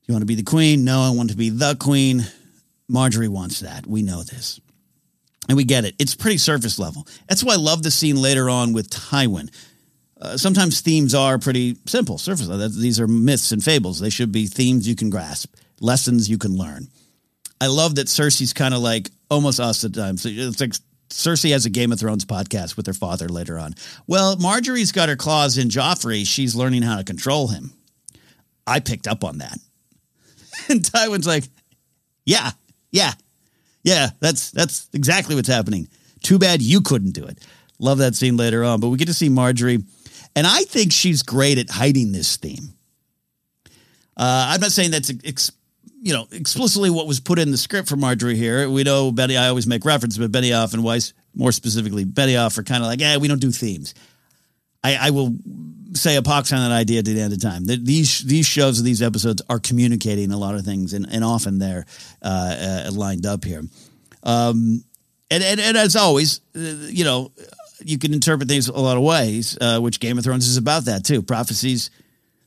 [0.06, 0.86] You want to be the queen?
[0.86, 2.24] No, I want to be the queen.
[2.90, 3.88] Margaery wants that.
[3.88, 4.60] We know this.
[5.48, 5.96] And we get it.
[6.00, 7.08] It's pretty surface level.
[7.28, 9.50] That's why I love the scene later on with Tywin.
[10.20, 12.70] Uh, sometimes themes are pretty simple, surface level.
[12.70, 14.00] These are myths and fables.
[14.00, 16.88] They should be themes you can grasp, lessons you can learn.
[17.60, 20.26] I love that Cersei's kind of like almost us at times.
[20.26, 20.74] It's like
[21.10, 23.76] Cersei has a Game of Thrones podcast with her father later on.
[24.08, 26.26] Well, Margaery's got her claws in Joffrey.
[26.26, 27.74] She's learning how to control him.
[28.68, 29.58] I picked up on that.
[30.70, 31.44] And Tywin's like,
[32.26, 32.52] yeah,
[32.90, 33.12] yeah,
[33.84, 35.90] yeah, that's that's exactly what's happening.
[36.24, 37.46] Too bad you couldn't do it.
[37.78, 39.84] Love that scene later on, but we get to see Margaery,
[40.34, 42.74] and I think she's great at hiding this theme.
[44.18, 45.12] Uh, I'm not saying that's
[46.06, 48.70] you know explicitly what was put in the script for Margaery here.
[48.70, 49.36] We know Betty.
[49.36, 53.00] I always make reference, but Benioff and Weiss, more specifically Benioff, are kind of like,
[53.00, 53.96] yeah, we don't do themes.
[54.84, 55.36] I, I will
[55.94, 57.66] say a pox on that idea to the end of time.
[57.66, 61.58] These these shows and these episodes are communicating a lot of things, and, and often
[61.58, 61.88] they're
[62.22, 63.64] uh, uh, lined up here.
[64.22, 64.84] Um,
[65.32, 67.32] and, and, and as always, uh, you know,
[67.80, 70.86] you can interpret things a lot of ways, uh, which Game of Thrones is about
[70.86, 71.24] that too.
[71.24, 71.90] Prophecies,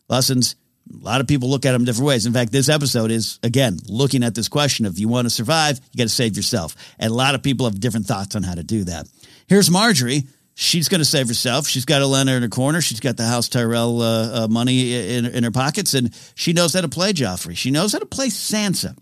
[0.08, 0.54] lessons.
[0.92, 2.26] A lot of people look at them different ways.
[2.26, 5.78] In fact, this episode is again looking at this question of you want to survive,
[5.92, 8.54] you got to save yourself, and a lot of people have different thoughts on how
[8.54, 9.06] to do that.
[9.46, 10.26] Here's Margaery.
[10.54, 11.68] she's going to save herself.
[11.68, 12.80] She's got Olenna in her corner.
[12.80, 16.74] She's got the House Tyrell uh, uh, money in, in her pockets, and she knows
[16.74, 17.56] how to play Joffrey.
[17.56, 18.96] She knows how to play Sansa.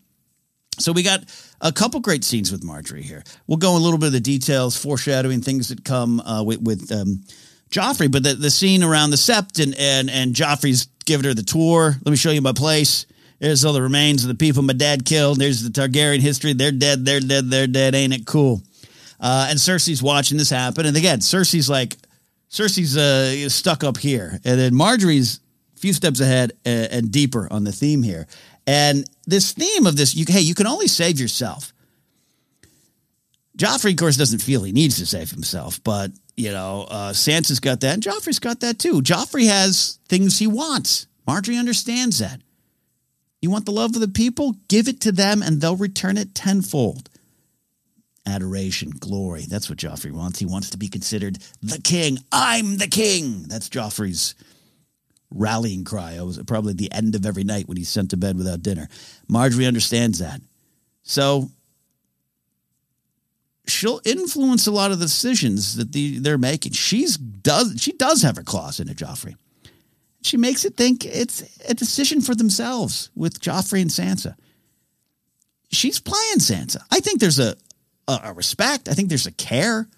[0.79, 1.25] So we got
[1.63, 3.25] a couple great scenes with Margaery here.
[3.47, 6.93] We'll go a little bit of the details, foreshadowing things that come uh, with, with
[6.93, 7.23] um,
[7.71, 11.43] Joffrey, but the, the scene around the Sept and, and, and Joffrey's giving her the
[11.43, 11.97] tour.
[12.05, 13.07] Let me show you my place.
[13.39, 15.39] There's all the remains of the people my dad killed.
[15.39, 16.53] There's the Targaryen history.
[16.53, 17.05] They're dead.
[17.05, 17.51] They're dead.
[17.51, 17.95] They're dead.
[17.95, 18.63] Ain't it cool?
[19.21, 20.87] Uh, and Cersei's watching this happen.
[20.87, 21.97] And again, Cersei's like,
[22.51, 24.41] Cersei's uh, stuck up here.
[24.45, 25.41] And then Margaery's
[25.77, 28.27] a few steps ahead and, and deeper on the theme here.
[28.67, 31.73] And this theme of this, you, hey, you can only save yourself.
[33.57, 37.61] Joffrey, of course, doesn't feel he needs to save himself, but you know, uh, Sansa's
[37.61, 39.01] got that, and Joffrey's got that too.
[39.03, 41.07] Joffrey has things he wants.
[41.27, 42.41] Margaery understands that.
[43.41, 44.55] You want the love of the people?
[44.69, 47.09] Give it to them, and they'll return it tenfold
[48.27, 49.45] adoration, glory.
[49.49, 50.39] That's what Joffrey wants.
[50.39, 52.19] He wants to be considered the king.
[52.33, 53.45] I'm the king.
[53.45, 54.35] That's Joffrey's
[55.31, 56.13] rallying cry.
[56.13, 58.89] It was probably the end of every night when he's sent to bed without dinner.
[59.31, 60.41] Margaery understands that.
[61.03, 61.51] So
[63.67, 66.73] she'll influence a lot of the decisions that the, they're making.
[66.73, 69.37] She's does she does have her claws into Joffrey.
[70.23, 74.35] She makes it think it's a decision for themselves with Joffrey and Sansa.
[75.71, 76.79] She's playing Sansa.
[76.91, 77.57] I think there's a,
[78.09, 78.89] a, a respect.
[78.89, 79.89] I think there's a care.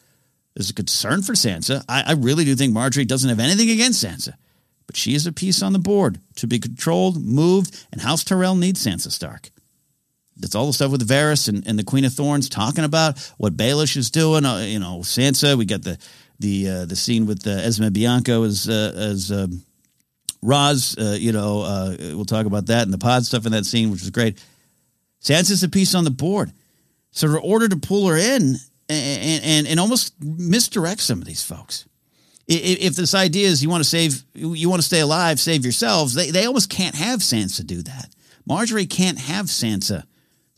[0.54, 1.84] There's a concern for Sansa.
[1.88, 4.34] I, I really do think Margaery doesn't have anything against Sansa,
[4.86, 8.56] but she is a piece on the board to be controlled, moved, and House Tyrell
[8.56, 9.50] needs Sansa Stark.
[10.38, 13.56] That's all the stuff with Varys and, and the Queen of Thorns talking about what
[13.56, 14.44] Baelish is doing.
[14.44, 15.56] Uh, you know, Sansa.
[15.56, 15.98] We got the
[16.38, 19.62] the uh, the scene with uh, Esme Bianco as uh, as um,
[20.42, 20.96] Ros.
[20.96, 23.90] Uh, you know, uh, we'll talk about that and the pod stuff in that scene,
[23.90, 24.42] which was great.
[25.20, 26.52] Sansa's a piece on the board.
[27.10, 28.56] So, in order to pull her in
[28.88, 31.86] and, and, and almost misdirect some of these folks,
[32.46, 36.14] if this idea is you want to save, you want to stay alive, save yourselves,
[36.14, 38.10] they, they almost can't have Sansa do that.
[38.48, 40.04] Margaery can't have Sansa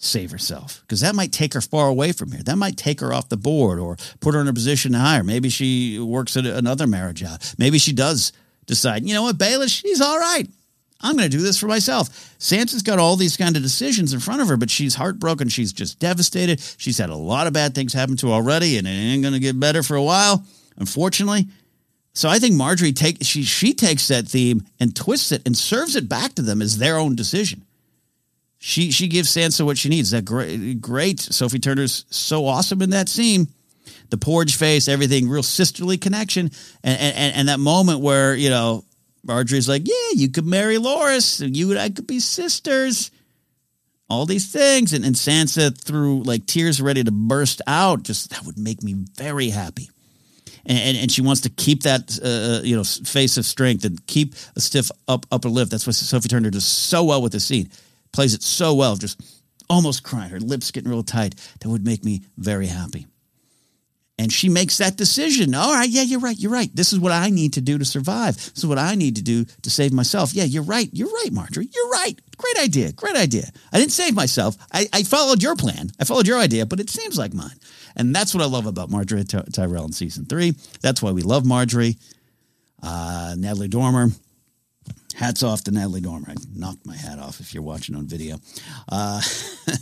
[0.03, 2.43] save herself because that might take her far away from here.
[2.43, 5.23] That might take her off the board or put her in a position higher.
[5.23, 7.55] Maybe she works at another marriage out.
[7.59, 8.33] Maybe she does
[8.67, 10.49] decide, you know what, Baelish, he's all right.
[11.03, 12.09] I'm going to do this for myself.
[12.39, 15.49] Sansa's got all these kind of decisions in front of her, but she's heartbroken.
[15.49, 16.61] She's just devastated.
[16.77, 19.35] She's had a lot of bad things happen to her already, and it ain't going
[19.35, 20.45] to get better for a while,
[20.77, 21.47] unfortunately.
[22.13, 25.97] So I think Margaery take she she takes that theme and twists it and serves
[25.97, 27.65] it back to them as their own decision.
[28.62, 30.11] She she gives Sansa what she needs.
[30.11, 33.49] That great great Sophie Turner's so awesome in that scene.
[34.11, 36.51] The porridge face, everything, real sisterly connection,
[36.85, 38.85] and and and that moment where you know
[39.27, 43.11] Margaery's like, yeah, you could marry Loras, and you and I could be sisters.
[44.11, 48.03] All these things, and, and Sansa through like tears ready to burst out.
[48.03, 49.88] Just that would make me very happy
[50.66, 53.85] and, and, and she wants to keep that uh, uh, you know face of strength
[53.85, 55.68] and keep a stiff up upper lip.
[55.70, 57.70] That's what Sophie Turner does so well with the scene.
[58.12, 59.20] Plays it so well, just
[59.68, 60.31] almost crying.
[60.31, 61.35] Her lips getting real tight.
[61.61, 63.07] That would make me very happy.
[64.18, 65.55] And she makes that decision.
[65.55, 66.38] All right, yeah, you're right.
[66.38, 66.68] You're right.
[66.75, 68.37] This is what I need to do to survive.
[68.37, 70.35] This is what I need to do to save myself.
[70.35, 70.90] Yeah, you're right.
[70.92, 71.75] You're right, Margaery.
[71.75, 72.20] You're right.
[72.37, 72.92] Great idea.
[72.92, 73.46] Great idea.
[73.73, 74.59] I didn't save myself.
[74.73, 75.90] I, I followed your plan.
[75.99, 77.57] I followed your idea, but it seems like mine.
[77.96, 80.55] And that's what I love about Margaery Ty- Tyrell in season three.
[80.83, 81.96] That's why we love Margaery.
[82.83, 84.09] Uh, Natalie Dormer.
[85.14, 86.31] Hats off to Natalie Dormer.
[86.31, 88.38] I knocked my hat off if you're watching on video.
[88.88, 89.20] Uh,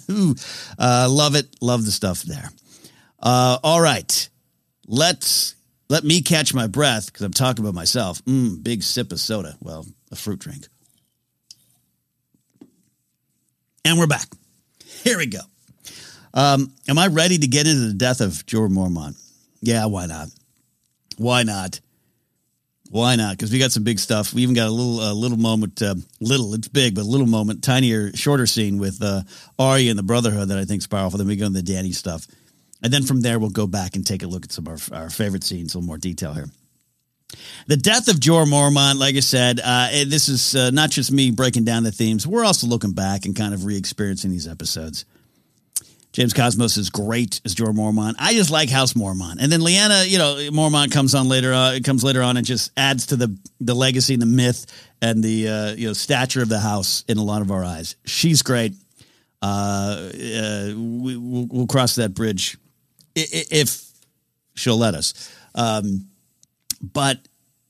[0.78, 1.54] uh, love it.
[1.60, 2.50] Love the stuff there.
[3.20, 4.28] Uh, all right.
[4.86, 5.54] Let's
[5.88, 8.24] let me catch my breath because I'm talking about myself.
[8.24, 9.56] Mm, big sip of soda.
[9.60, 10.66] Well, a fruit drink.
[13.84, 14.26] And we're back.
[14.84, 15.40] Here we go.
[16.34, 19.16] Um, am I ready to get into the death of Jorah Mormont?
[19.60, 20.28] Yeah, why not?
[21.16, 21.80] Why not?
[22.90, 23.37] Why not?
[23.37, 24.33] Because we got some big stuff.
[24.33, 25.83] We even got a little, a little moment.
[25.83, 29.22] Uh, little, it's big, but a little moment, tinier, shorter scene with uh,
[29.59, 31.18] and the Brotherhood that I think is powerful.
[31.18, 32.27] Then we go into the Dany stuff,
[32.83, 35.03] and then from there we'll go back and take a look at some of our,
[35.03, 36.46] our favorite scenes, a little more detail here.
[37.66, 41.31] The death of Jorah Mormont, like I said, uh, this is uh, not just me
[41.31, 42.27] breaking down the themes.
[42.27, 45.05] We're also looking back and kind of re-experiencing these episodes.
[46.18, 48.16] James Cosmos is great as Jorah Mormont.
[48.18, 51.54] I just like House Mormont, and then Lyanna, you know, Mormont comes on later.
[51.54, 54.66] Uh, it comes later on and just adds to the the legacy and the myth
[55.00, 57.94] and the uh, you know stature of the house in a lot of our eyes.
[58.04, 58.74] She's great.
[59.40, 62.59] Uh, uh we, will we'll cross that bridge
[63.14, 63.88] if
[64.57, 65.33] she'll let us.
[65.54, 66.09] Um,
[66.83, 67.20] but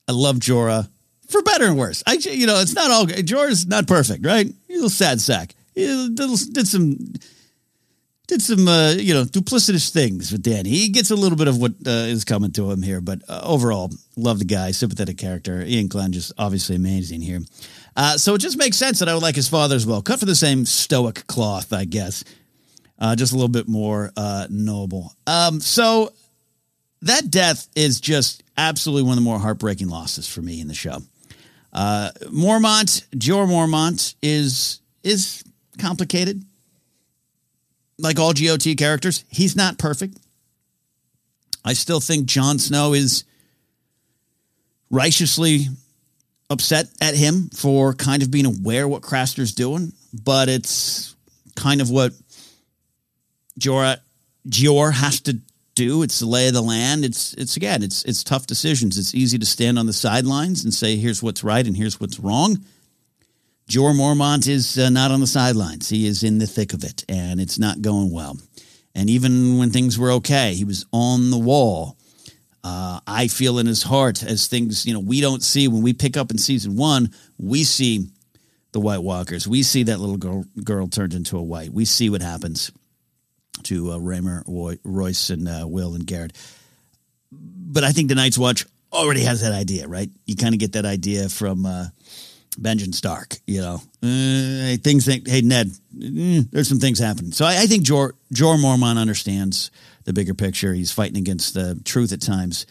[0.09, 0.89] I love Jorah
[1.29, 2.03] for better and worse.
[2.07, 3.05] I you know it's not all.
[3.05, 4.51] Jorah's not perfect, right?
[4.69, 5.55] He's a sad sack.
[5.75, 5.85] He
[6.15, 6.97] did some
[8.29, 10.69] did some uh, you know duplicitous things with Danny.
[10.69, 13.41] He gets a little bit of what uh, is coming to him here, but uh,
[13.43, 15.61] overall, love the guy, sympathetic character.
[15.63, 17.41] Iain Glen just obviously amazing here.
[17.97, 20.03] Uh, so it just makes sense that I would like his father as well.
[20.03, 22.23] Cut for the same stoic cloth, I guess.
[22.99, 25.13] Uh, just a little bit more uh, noble.
[25.27, 26.13] Um, so
[27.03, 30.75] that death is just absolutely one of the more heartbreaking losses for me in the
[30.75, 30.99] show.
[31.75, 35.45] Mormont, Jorah Mormont is is
[35.79, 36.45] complicated
[37.99, 40.19] like all GOT characters, he's not perfect.
[41.65, 43.25] I still think Jon Snow is
[44.91, 45.67] righteously
[46.51, 51.15] upset at him for kind of being aware what Craster's doing, but it's
[51.57, 52.13] kind of what
[53.59, 53.99] Jorah
[54.49, 55.41] Jeor has to
[55.75, 56.03] do.
[56.03, 57.05] It's the lay of the land.
[57.05, 58.99] It's it's again, it's it's tough decisions.
[58.99, 62.19] It's easy to stand on the sidelines and say here's what's right and here's what's
[62.19, 62.65] wrong.
[63.69, 65.91] Jorah Mormont is uh, not on the sidelines.
[65.91, 68.39] He is in the thick of it, and it's not going well.
[68.95, 71.99] And even when things were okay, he was on the wall.
[72.65, 75.93] Uh, I feel in his heart as things, you know, we don't see when we
[75.93, 78.09] pick up in season one, we see
[78.73, 79.47] the White Walkers.
[79.47, 81.71] We see that little girl, girl turned into a white.
[81.71, 82.73] We see what happens
[83.65, 86.33] to uh, Raymer, Roy, Royce, and uh, Will and Garrett.
[87.31, 90.11] But I think the Night's Watch already has that idea, right?
[90.25, 91.87] You kind of get that idea from uh,
[92.61, 93.37] Benjen Stark.
[93.47, 97.33] You know, uh, things think, hey Ned, mm, there's some things happening.
[97.33, 99.71] So I, I think Jor Jor Mormont understands
[100.05, 100.75] the bigger picture.
[100.75, 102.67] He's fighting against the truth at times,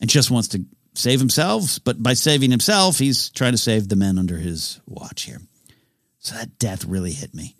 [0.00, 1.78] and just wants to save himself.
[1.84, 5.40] But by saving himself, he's trying to save the men under his watch here.
[6.18, 7.54] So that death really hit me.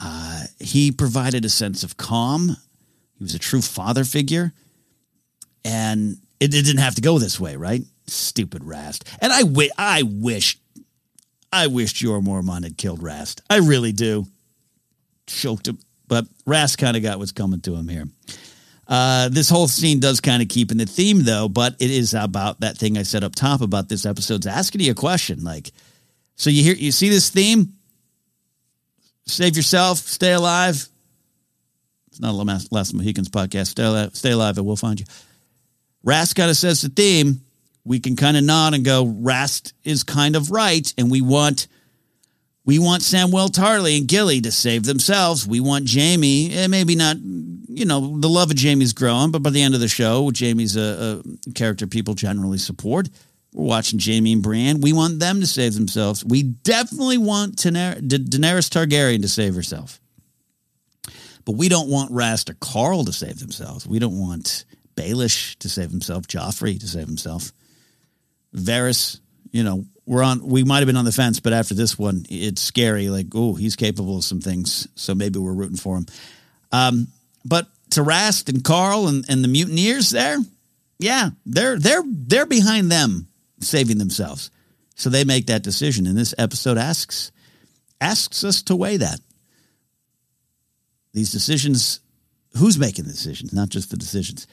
[0.00, 2.56] Uh, he provided a sense of calm.
[3.18, 4.52] He was a true father figure,
[5.62, 7.82] and it, it didn't have to go this way, right?
[8.06, 9.04] Stupid Rast.
[9.20, 10.58] And I, wi- I wish
[11.52, 13.42] I wish Jeor Mormont had killed Rast.
[13.50, 14.26] I really do.
[15.26, 15.78] Choked him.
[16.06, 18.06] But Rast kind of got what's coming to him here.
[18.86, 22.12] Uh, this whole scene does kind of keep in the theme, though, but it is
[22.12, 25.44] about that thing I said up top about this episode's asking you a question.
[25.44, 25.70] Like,
[26.34, 27.74] so you hear, you see this theme?
[29.26, 30.88] Save yourself, stay alive.
[32.08, 33.68] It's not a Last Mohicans podcast.
[33.68, 35.06] Stay alive, stay alive, and we'll find you.
[36.02, 37.42] Rast kind of says the theme
[37.84, 41.66] we can kind of nod and go, Rast is kind of right, and we want
[42.66, 45.46] We want Samwell Tarly and Gilly to save themselves.
[45.46, 49.50] We want Jamie, and maybe not, you know, the love of Jaime's growing, but by
[49.50, 53.08] the end of the show, Jamie's a, a character people generally support.
[53.54, 54.80] We're watching Jamie and Brienne.
[54.82, 56.24] We want them to save themselves.
[56.24, 59.98] We definitely want Daener- Da- Daenerys Targaryen to save herself.
[61.46, 63.86] But we don't want Rast or Karl to save themselves.
[63.86, 67.52] We don't want Baelish to save himself, Joffrey to save himself.
[68.54, 69.20] Varys,
[69.52, 72.26] you know, we're on we might have been on the fence, but after this one,
[72.28, 73.08] it's scary.
[73.08, 74.88] Like, oh, he's capable of some things.
[74.96, 76.06] So maybe we're rooting for him.
[76.72, 77.08] Um,
[77.44, 80.38] but to Rast and Karl and, and the mutineers there,
[80.98, 83.28] yeah, they're they're they're behind them
[83.60, 84.50] saving themselves.
[84.96, 86.06] So they make that decision.
[86.06, 87.30] And this episode asks
[88.00, 89.20] asks us to weigh that.
[91.12, 92.00] These decisions,
[92.56, 94.46] who's making the decisions, not just the decisions.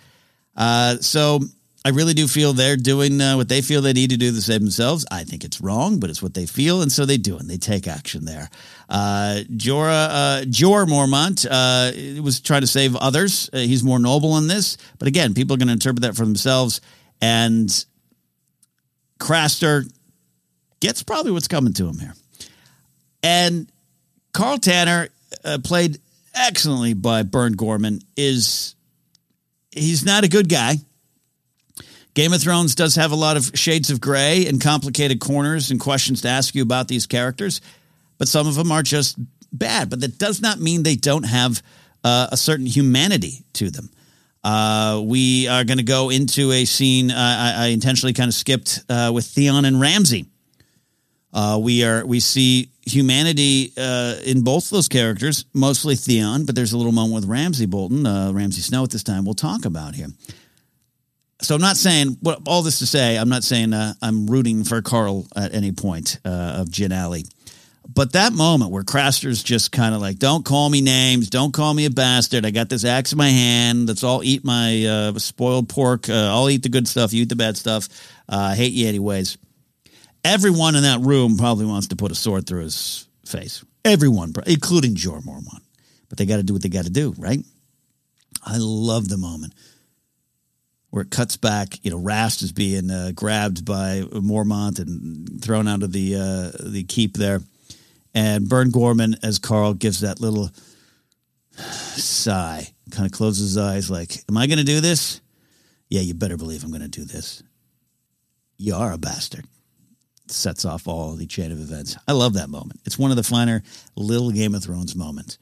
[0.55, 1.39] Uh, so
[1.87, 4.41] I really do feel they're doing uh, what they feel they need to do to
[4.41, 5.05] save themselves.
[5.09, 7.55] I think it's wrong, but it's what they feel, and so they do, and they
[7.55, 8.49] take action there.
[8.89, 13.49] Uh, Jorah, uh, Jeor Mormont uh, was trying to save others.
[13.53, 16.25] Uh, he's more noble in this, but again, people are going to interpret that for
[16.25, 16.81] themselves.
[17.21, 17.69] And
[19.17, 19.89] Craster
[20.81, 22.15] gets probably what's coming to him here.
[23.23, 23.71] And
[24.33, 25.07] Karl Tanner,
[25.45, 25.99] uh, played
[26.35, 28.75] excellently by Burn Gorman, is
[29.71, 30.75] he's not a good guy.
[32.17, 35.79] Game of Thrones does have a lot of shades of gray and complicated corners and
[35.79, 37.61] questions to ask you about these characters,
[38.17, 39.19] but some of them are just
[39.53, 39.91] bad.
[39.91, 41.61] But that does not mean they don't have
[42.03, 43.91] uh, a certain humanity to them.
[44.43, 48.33] Uh, we are going to go into a scene uh, I, I, intentionally kind of
[48.33, 50.25] skipped uh, with Theon and Ramsay.
[51.31, 56.73] Uh, we are we see humanity uh, in both those characters, mostly Theon, but there's
[56.73, 59.23] a little moment with Ramsay Bolton, Ramsay Snow at this time.
[59.23, 60.07] We'll talk about here.
[61.41, 63.17] So I'm not saying all this to say.
[63.17, 67.29] I'm not saying I'm rooting for Karl at any point of Jyn Erley.
[67.93, 71.73] But that moment where Craster's just kind of like, don't call me names, don't call
[71.73, 72.45] me a bastard.
[72.45, 73.87] I got this axe in my hand.
[73.87, 76.09] Let's all eat my uh, spoiled pork.
[76.09, 77.13] Uh, I'll eat the good stuff.
[77.13, 77.87] You eat the bad stuff.
[78.27, 79.37] Uh, I hate you anyways.
[80.23, 83.63] Everyone in that room probably wants to put a sword through his face.
[83.85, 85.61] Everyone, including Jeor Mormont.
[86.09, 87.39] But they got to do what they got to do, right?
[88.45, 89.53] I love the moment
[90.89, 91.83] where it cuts back.
[91.83, 96.69] You know, Rast is being uh, grabbed by Mormont and thrown out of the uh,
[96.69, 97.41] the keep there
[98.17, 100.49] and Burn Gorman as Karl gives that little
[101.55, 105.21] sigh, kind of closes his eyes, like, Am I going to do this?
[105.87, 107.43] Yeah, you better believe I'm going to do this.
[108.57, 109.45] You are a bastard.
[110.29, 111.95] Sets off all the chain of events.
[112.07, 112.81] I love that moment.
[112.85, 113.61] It's one of the finer
[113.95, 115.37] little Game of Thrones moments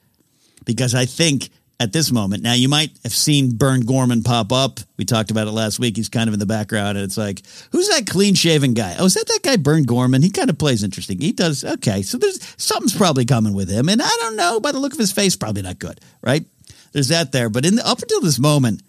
[0.66, 2.42] because I think at this moment.
[2.42, 4.80] Now, you might have seen Burn Gorman pop up.
[4.96, 5.96] We talked about it last week.
[5.96, 8.96] He's kind of in the background, and it's like, who's that clean shaven guy?
[8.98, 10.22] Oh, is that that guy, Burn Gorman?
[10.22, 11.18] He kind of plays interesting.
[11.20, 11.64] He does.
[11.64, 12.02] Okay.
[12.02, 13.88] So there's something's probably coming with him.
[13.88, 16.44] And I don't know, by the look of his face, probably not good, right?
[16.92, 17.50] There's that there.
[17.50, 18.82] But in the, up until this moment,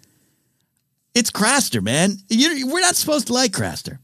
[1.14, 2.16] it's Craster, man.
[2.28, 3.98] You're, we're not supposed to like Craster.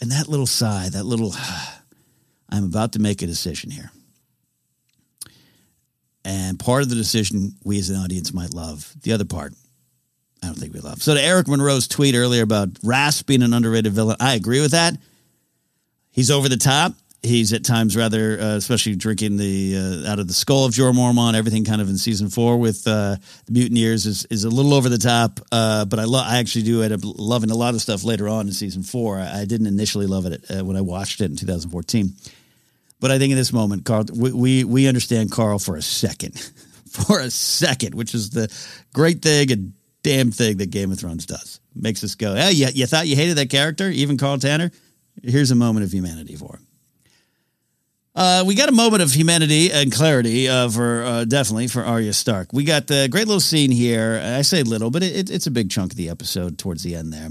[0.00, 1.34] And that little sigh, that little,
[2.50, 3.90] I'm about to make a decision here.
[6.26, 8.92] And part of the decision we as an audience might love.
[9.02, 9.54] The other part,
[10.42, 11.00] I don't think we love.
[11.00, 14.72] So to Eric Monroe's tweet earlier about Rast being an underrated villain, I agree with
[14.72, 14.94] that.
[16.10, 16.94] He's over the top.
[17.22, 20.92] He's at times rather, uh, especially drinking the uh, out of the skull of Jeor
[20.92, 21.34] Mormont.
[21.34, 24.88] Everything kind of in season four with uh, the Mutineers is is a little over
[24.88, 25.40] the top.
[25.52, 26.26] Uh, but I love.
[26.26, 29.18] I actually do end up loving a lot of stuff later on in season four.
[29.18, 32.12] I, I didn't initially love it uh, when I watched it in 2014.
[33.00, 36.38] But I think in this moment, Karl, we, we, we understand Karl for a second,
[36.90, 38.52] for a second, which is the
[38.94, 41.60] great thing and damn thing that Game of Thrones does.
[41.74, 44.70] Makes us go, hey, you, you thought you hated that character, even Karl Tanner?
[45.22, 46.66] Here's a moment of humanity for him.
[48.14, 52.14] Uh, we got a moment of humanity and clarity uh, for uh, definitely for Arya
[52.14, 52.50] Stark.
[52.50, 54.18] We got the great little scene here.
[54.24, 57.12] I say little, but it, it's a big chunk of the episode towards the end
[57.12, 57.28] there.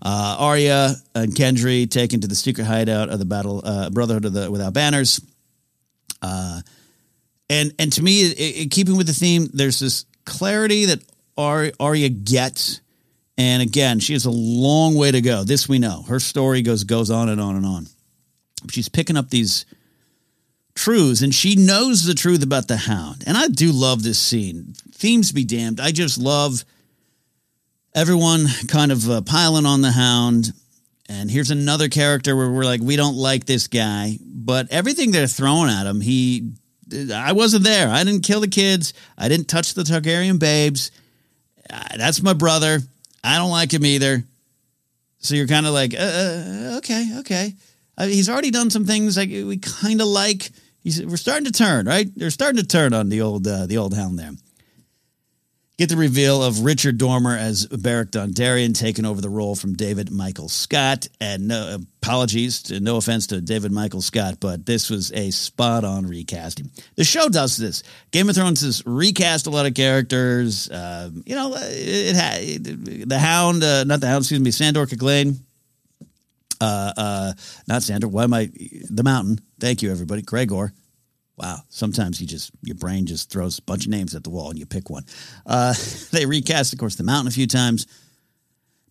[0.00, 4.32] Uh, Arya and Gendry taken to the secret hideout of the Battle uh, Brotherhood of
[4.32, 5.20] the Without Banners.
[6.22, 6.60] Uh,
[7.50, 11.00] and and to me, it, it, keeping with the theme, there's this clarity that
[11.36, 12.80] Ar- Arya gets.
[13.36, 15.44] And again, she has a long way to go.
[15.44, 16.02] This we know.
[16.02, 17.86] Her story goes goes on and on and on.
[18.70, 19.64] She's picking up these
[20.74, 23.24] truths, and she knows the truth about the Hound.
[23.26, 24.74] And I do love this scene.
[24.92, 25.80] Themes be damned.
[25.80, 26.64] I just love
[27.94, 30.52] everyone kind of uh, piling on the hound.
[31.08, 35.26] And here's another character where we're like, we don't like this guy, but everything they're
[35.26, 36.52] throwing at him, he,
[37.12, 37.88] I wasn't there.
[37.88, 38.92] I didn't kill the kids.
[39.16, 40.90] I didn't touch the Targaryen babes.
[41.70, 42.80] Uh, that's my brother.
[43.24, 44.22] I don't like him either.
[45.20, 47.54] So you're kind of like, uh, uh okay, okay.
[47.96, 50.50] Uh, he's already done some things like we kind of like.
[50.84, 52.06] He's, we're starting to turn, right?
[52.14, 54.30] They're starting to turn on the old uh, the old hound there.
[55.78, 60.10] Get the reveal of Richard Dormer as Beric Dondarrion taking over the role from David
[60.10, 61.06] Michael Scott.
[61.20, 66.04] And no apologies, no offense to David Michael Scott, but this was a spot on
[66.04, 66.68] recasting.
[66.96, 67.84] The show does this.
[68.10, 70.68] Game of Thrones has recast a lot of characters.
[70.68, 74.84] Uh, you know, it, it had the Hound, uh, not the Hound, excuse me, Sandor
[74.84, 75.36] Clegane.
[76.60, 77.32] Uh, uh,
[77.68, 78.08] not Sandor.
[78.08, 78.50] Why am I
[78.90, 79.38] the Mountain?
[79.60, 80.22] Thank you, everybody.
[80.22, 80.72] Gregor.
[81.38, 81.58] Wow.
[81.68, 84.58] Sometimes you just, your brain just throws a bunch of names at the wall and
[84.58, 85.04] you pick one.
[85.46, 85.72] Uh,
[86.10, 87.86] they recast, of course, The Mountain a few times.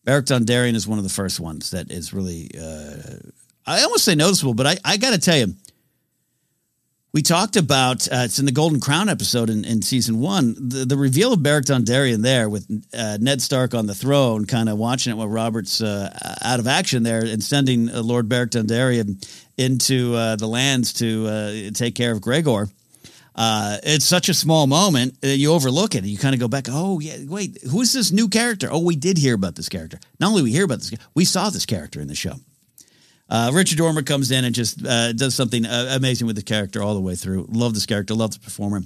[0.06, 3.18] Beric Dondarrion is one of the first ones that is really, uh,
[3.66, 5.54] I almost say noticeable, but I, I got to tell you,
[7.14, 10.56] we talked about uh, it's in the Golden Crown episode in, in season one.
[10.70, 14.70] The, the reveal of Beric Dondarrion there with uh, Ned Stark on the throne, kind
[14.70, 18.52] of watching it while Robert's uh, out of action there, and sending uh, Lord Beric
[18.52, 19.26] Dondarrion
[19.58, 22.68] into uh, the lands to uh, take care of Gregor.
[23.36, 26.04] it's such a small moment that you overlook it.
[26.04, 26.68] You kind of go back.
[26.70, 28.70] Oh yeah, wait, who's this new character?
[28.72, 30.00] Oh, we did hear about this character.
[30.20, 32.36] Not only we hear about this, we saw this character in the show.
[33.30, 36.82] Uh, Richard Dormer comes in and just uh, does something uh, amazing with the character
[36.82, 37.48] all the way through.
[37.50, 38.82] Love this character, love the performer.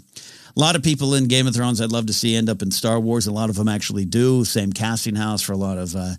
[0.55, 2.71] A lot of people in Game of Thrones I'd love to see end up in
[2.71, 3.27] Star Wars.
[3.27, 4.43] A lot of them actually do.
[4.43, 6.13] Same casting house for a lot of uh,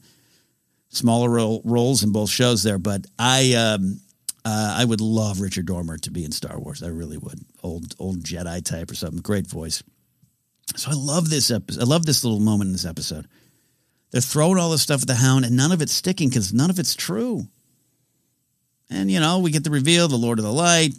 [0.89, 2.79] smaller role, roles in both shows there.
[2.79, 4.01] But I um,
[4.45, 6.83] uh, I would love Richard Dormer to be in Star Wars.
[6.83, 7.41] I really would.
[7.63, 9.21] Old old Jedi type or something.
[9.21, 9.83] Great voice.
[10.77, 11.83] So I love this episode.
[11.83, 13.29] I love this little moment in this episode.
[14.11, 16.71] They're throwing all this stuff at the Hound, and none of it's sticking because none
[16.71, 17.47] of it's true.
[18.91, 20.93] And, you know, we get the reveal, the Lord of the Light,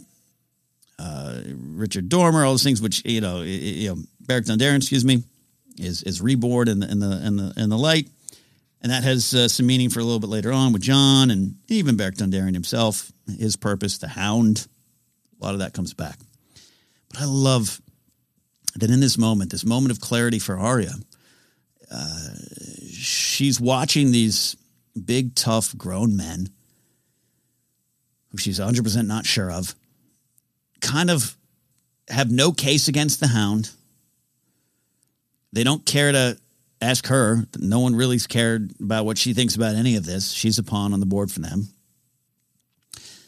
[0.98, 5.24] uh, Richard Dormer, all those things, which, you know, you know Beric Dondarrion, excuse me,
[5.78, 8.10] is is reborn in the, in the, in the, in the light.
[8.82, 11.56] And that has uh, some meaning for a little bit later on with Jon and
[11.68, 14.68] even Beric Dondarrion himself, his purpose, the hound.
[15.40, 16.18] A lot of that comes back.
[17.10, 17.82] But I love
[18.76, 20.94] that in this moment, this moment of clarity for Arya,
[21.92, 22.30] uh,
[22.90, 24.56] she's watching these
[25.06, 26.50] big, tough, grown men
[28.30, 29.76] who she's 100% not sure of,
[30.82, 31.38] kind of
[32.10, 33.70] have no case against the hound.
[35.52, 36.38] They don't care to
[36.82, 37.46] ask her.
[37.58, 40.32] No one really cared about what she thinks about any of this.
[40.32, 41.70] She's a pawn on the board for them.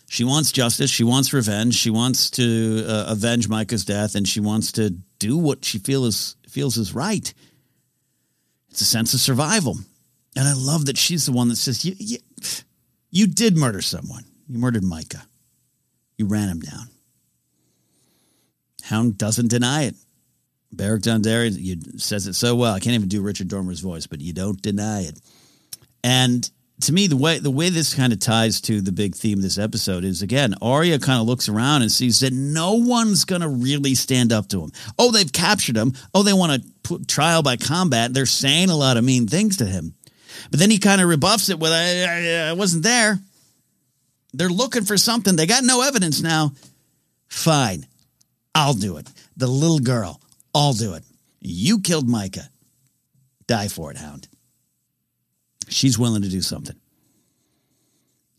[0.08, 0.90] She wants justice.
[0.90, 1.76] She wants revenge.
[1.76, 6.36] She wants to uh, avenge Mycah's death, and she wants to do what she feels
[6.48, 7.34] feels is right.
[8.70, 9.78] It's a sense of survival,
[10.36, 12.18] and I love that she's the one that says, "You, you,
[13.10, 14.26] you did murder someone.
[14.48, 15.26] You murdered Micah.
[16.18, 16.90] You ran him down.
[18.84, 19.96] Hound doesn't deny it.
[20.76, 22.74] Dondarrion you says it so well.
[22.74, 25.20] I can't even do Richard Dormer's voice, but you don't deny it.
[26.04, 26.50] And
[26.82, 29.44] to me, the way the way this kind of ties to the big theme of
[29.44, 33.42] this episode is again, Arya kind of looks around and sees that no one's going
[33.42, 34.72] to really stand up to him.
[35.00, 35.94] Oh, they've captured him.
[36.14, 38.14] Oh, they want to put trial by combat.
[38.14, 39.96] They're saying a lot of mean things to him.
[40.52, 43.20] But then he kind of rebuffs it with, I, I, I wasn't there.
[44.34, 45.36] They're looking for something.
[45.36, 46.52] They got no evidence now.
[47.30, 47.88] Fine.
[48.54, 49.10] I'll do it.
[49.38, 50.20] The little girl,
[50.54, 51.04] I'll do it.
[51.40, 52.48] You killed Mycah.
[53.48, 54.28] Die for it, Hound.
[55.76, 56.76] She's willing to do something.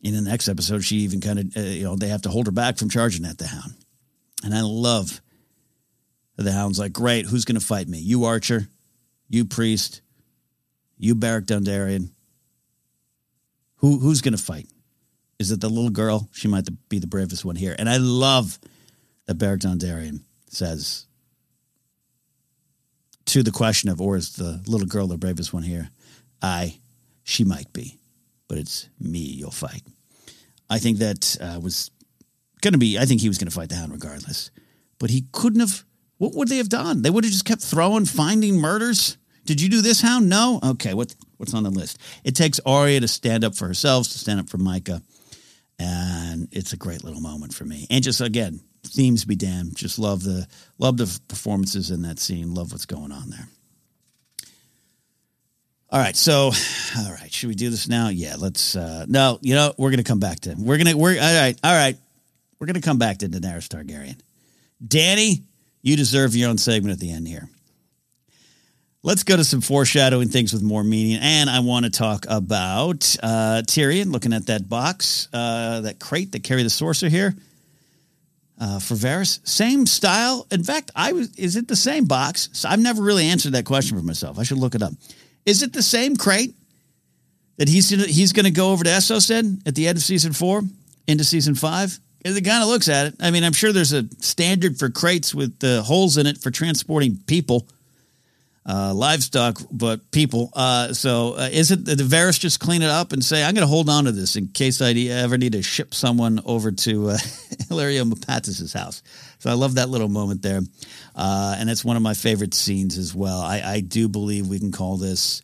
[0.02, 2.46] In the next episode, she even kind of, uh, you know, they have to hold
[2.46, 3.74] her back from charging at the Hound.
[4.42, 5.20] And I love
[6.36, 7.98] the Hound's like, great, who's going to fight me?
[7.98, 8.68] You, Archer.
[9.28, 10.00] You, Priest.
[10.96, 12.08] You, Beric Dondarrion.
[13.76, 14.68] Who, who's going to fight?
[15.38, 16.30] Is it the little girl?
[16.32, 17.76] She might be the bravest one here.
[17.78, 18.58] And I love
[19.26, 21.04] that Beric Dondarrion says
[23.26, 25.90] to the question of, or is the little girl the bravest one here?
[26.40, 26.78] I,
[27.26, 27.98] she might be,
[28.48, 29.82] but it's me you'll fight.
[30.70, 31.90] I think that uh, was
[32.62, 34.50] going to be, I think he was going to fight the hound regardless.
[34.98, 35.84] But he couldn't have,
[36.16, 37.02] what would they have done?
[37.02, 39.18] They would have just kept throwing, finding murders.
[39.44, 40.28] Did you do this, Hound?
[40.28, 40.58] No?
[40.62, 41.98] Okay, what, what's on the list?
[42.24, 45.02] It takes Arya to stand up for herself, to stand up for Mycah
[45.78, 47.86] and it's a great little moment for me.
[47.90, 49.76] And just again, themes be damned.
[49.76, 50.46] Just love the
[50.78, 52.54] love the performances in that scene.
[52.54, 53.48] Love what's going on there.
[55.96, 56.50] All right, so
[56.98, 58.10] all right, should we do this now?
[58.10, 58.76] Yeah, let's.
[58.76, 61.74] uh No, you know we're gonna come back to we're gonna we're all right, all
[61.74, 61.96] right.
[62.60, 64.20] We're gonna come back to Daenerys Targaryen.
[64.86, 65.40] Dany,
[65.80, 67.48] you deserve your own segment at the end here.
[69.02, 71.18] Let's go to some foreshadowing things with more meaning.
[71.22, 76.32] And I want to talk about uh, Tyrion looking at that box, uh, that crate
[76.32, 77.34] that carry the sorcerer here
[78.60, 79.40] uh, for Varys.
[79.48, 80.46] Same style.
[80.50, 81.34] In fact, I was.
[81.36, 82.50] Is it the same box?
[82.52, 84.38] So I've never really answered that question for myself.
[84.38, 84.92] I should look it up.
[85.46, 86.54] Is it the same crate
[87.56, 90.32] that he's he's going to go over to Essos in at the end of season
[90.32, 90.62] four
[91.06, 91.98] into season five?
[92.24, 93.14] It kind of looks at it.
[93.20, 96.50] I mean, I'm sure there's a standard for crates with the holes in it for
[96.50, 97.68] transporting people,
[98.68, 100.50] uh, livestock, but people.
[100.54, 103.62] Uh, so uh, is it the Varys just clean it up and say, I'm going
[103.62, 107.10] to hold on to this in case I ever need to ship someone over to
[107.10, 107.16] uh,
[107.70, 109.02] Illyrio Mopatis's house?
[109.38, 110.60] So I love that little moment there.
[111.14, 113.40] Uh, and it's one of my favorite scenes as well.
[113.40, 115.42] I, I do believe we can call this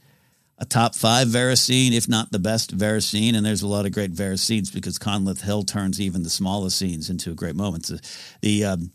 [0.58, 3.34] a top five Varys scene, if not the best Varys scene.
[3.34, 6.78] And there's a lot of great Varys scenes because Conleth Hill turns even the smallest
[6.78, 7.88] scenes into great moments.
[7.88, 8.00] The,
[8.40, 8.92] the um,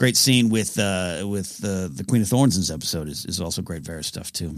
[0.00, 3.38] great scene with uh, with uh, the Queen of Thorns in this episode is, is
[3.38, 4.56] also great Varys stuff too.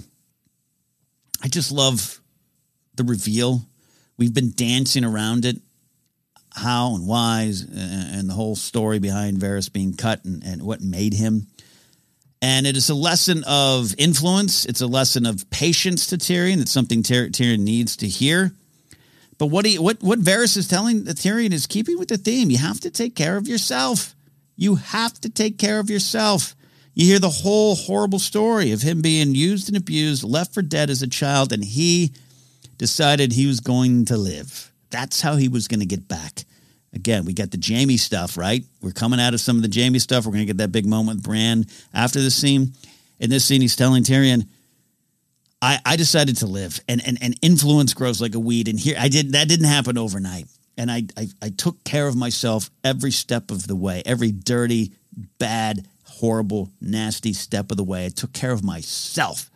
[1.43, 2.21] I just love
[2.95, 3.61] the reveal.
[4.17, 5.57] We've been dancing around it,
[6.55, 11.13] how and why, and the whole story behind Varys being cut and, and what made
[11.13, 11.49] him.
[12.41, 14.65] And it is a lesson of influence.
[14.65, 16.61] It's a lesson of patience to Tyrion.
[16.61, 18.53] It's something Tyr- Tyrion needs to hear.
[19.39, 22.49] But what he, what what Varys is telling Tyrion is keeping with the theme.
[22.49, 24.15] You have to take care of yourself.
[24.57, 26.55] You have to take care of yourself.
[26.95, 30.91] You hear the whole horrible story of him being used and abused, left for dead
[30.91, 32.13] as a child, and he
[32.77, 34.73] decided he was going to live.
[34.91, 36.45] That's how he was going to get back.
[36.93, 38.63] Again, we got the Jaime stuff, right?
[38.83, 40.27] We're coming out of some of the Jaime stuff.
[40.27, 42.75] We're going to get that big moment with Bran after this scene.
[43.19, 44.47] In this scene, he's telling Tyrion,
[45.63, 48.69] I, I decided to live and, and, and influence grows like a weed.
[48.69, 50.47] And here I did that didn't happen overnight.
[50.77, 54.93] And I, I I took care of myself every step of the way, every dirty,
[55.39, 58.07] bad, horrible, nasty step of the way.
[58.07, 59.51] I took care of myself.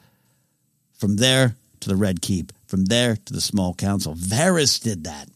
[0.99, 4.14] From there to the Red Keep, from there to the small council.
[4.14, 5.29] Varys did that.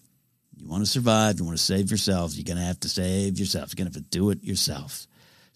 [0.56, 3.38] You want to survive, you want to save yourselves, you're going to have to save
[3.38, 3.70] yourself.
[3.70, 5.06] You're going to have to do it yourself.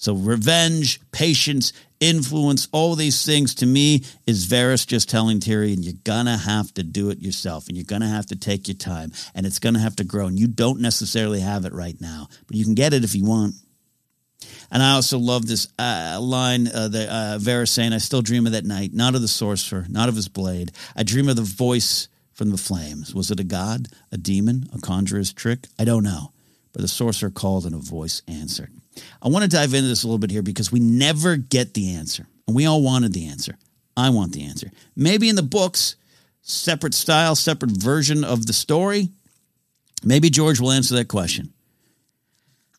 [0.05, 5.95] So revenge, patience, influence, all these things to me is Varys just telling Tyrion, you're
[6.05, 8.75] going to have to do it yourself and you're going to have to take your
[8.75, 10.27] time and it's going to have to grow.
[10.27, 13.25] And you don't necessarily have it right now, but you can get it if you
[13.25, 13.55] want.
[14.71, 18.45] And I also love this uh, line uh, that uh, Varys saying, I still dream
[18.45, 20.73] of that night, not of the sorcerer, not of his blade.
[20.95, 23.15] I dream of the voice from the flames.
[23.15, 25.61] Was it a god, a demon, a conjurer's trick?
[25.79, 26.33] I don't know.
[26.75, 28.71] But the sorcerer called and a voice answered.
[29.23, 31.95] I want to dive into this a little bit here because we never get the
[31.95, 32.27] answer.
[32.47, 33.57] And we all wanted the answer.
[33.97, 34.71] I want the answer.
[34.97, 35.97] Maybe in the books,
[36.43, 39.09] separate style, separate version of the story.
[40.05, 41.53] Maybe George will answer that question.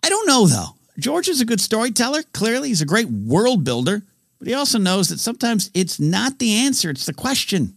[0.04, 0.76] I don't know, though.
[1.00, 2.24] George is a good storyteller.
[2.34, 4.04] Clearly, he's a great world builder.
[4.40, 7.76] But he also knows that sometimes it's not the answer, it's the question.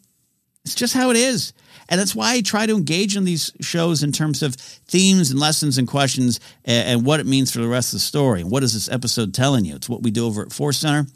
[0.65, 1.53] It's just how it is.
[1.89, 5.41] And that's why I try to engage in these shows in terms of themes and
[5.41, 8.43] lessons and questions and, and what it means for the rest of the story.
[8.43, 9.77] And What is this episode telling you?
[9.77, 11.07] It's what we do over at Force Center.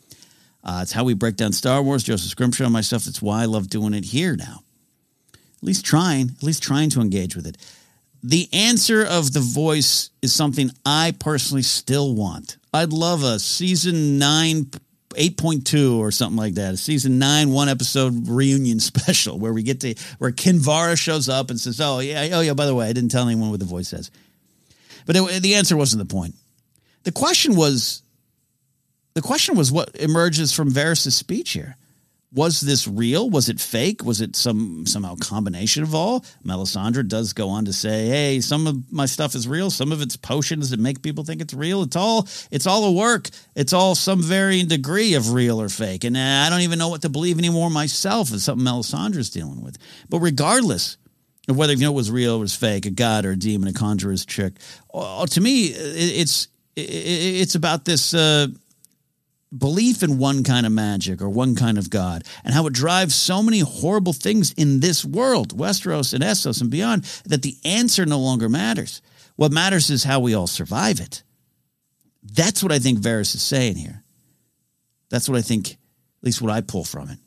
[0.65, 3.07] Uh, it's how we break down Star Wars, Joseph Scrimshaw and myself.
[3.07, 4.63] It's why I love doing it here now.
[5.35, 7.57] At least trying, at least trying to engage with it.
[8.23, 12.57] The answer of the voice is something I personally still want.
[12.73, 14.71] I'd love a season nine
[15.15, 16.79] 8.2 or something like that.
[16.79, 21.61] Season nine, one episode reunion special where we get to where Kinvara shows up and
[21.61, 23.89] says, "Oh yeah, oh yeah." By the way, I didn't tell anyone what the voice
[23.89, 24.11] says,
[25.07, 26.35] but it, the answer wasn't the point.
[27.05, 28.03] The question was,
[29.15, 31.77] the question was what emerges from Varys' speech here
[32.35, 33.29] was this real?
[33.29, 34.05] Was it fake?
[34.05, 36.21] Was it some somehow combination of all?
[36.45, 39.71] Melisandre does go on to say, "Hey, some of my stuff is real.
[39.71, 41.83] Some of it's potions that make people think it's real.
[41.83, 43.29] It's all it's all a work.
[43.55, 47.03] It's all some varying degree of real or fake." And I don't even know what
[47.03, 48.33] to believe anymore myself.
[48.33, 49.77] It's something Melisandre's dealing with.
[50.09, 50.97] But regardless
[51.49, 53.69] of whether you know it was real or was fake, a god or a demon,
[53.69, 54.55] a conjurer's trick,
[54.95, 58.15] uh, to me, it's it's about this.
[58.15, 58.49] Uh,
[59.57, 63.15] belief in one kind of magic or one kind of God and how it drives
[63.15, 68.07] so many horrible things in this world, Westeros and Essos and beyond, that the answer
[68.07, 69.03] no longer matters.
[69.37, 71.23] What matters is how we all survive it.
[72.23, 74.03] That's what I think Varys is saying here.
[75.11, 75.77] That's what I think, at
[76.23, 77.19] least what I pull from it.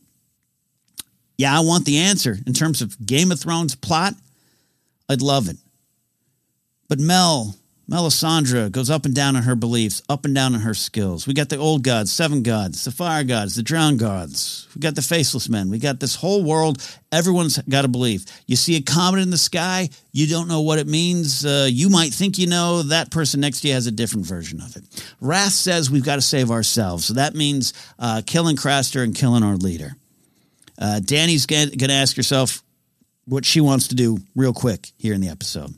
[1.38, 4.14] Yeah, I want the answer in terms of Game of Thrones plot.
[5.10, 5.58] I'd love it.
[6.88, 7.56] But Mel,
[7.90, 11.28] Melisandre goes up and down in her beliefs, up and down in her skills.
[11.28, 14.68] We got the old gods, seven gods, the fire gods, the drowned gods.
[14.74, 15.70] We got the faceless men.
[15.70, 16.82] We got this whole world.
[17.12, 18.26] Everyone's got a belief.
[18.48, 21.46] You see a comet in the sky, you don't know what it means.
[21.46, 22.82] Uh, you might think you know.
[22.82, 24.84] That person next to you has a different version of it.
[25.22, 27.06] Rast says we've got to save ourselves.
[27.06, 29.96] So that means uh, killing Craster and killing our leader.
[30.80, 32.64] Uh, Dany's going to ask herself
[33.26, 35.74] what she wants to do real quick here in the episode.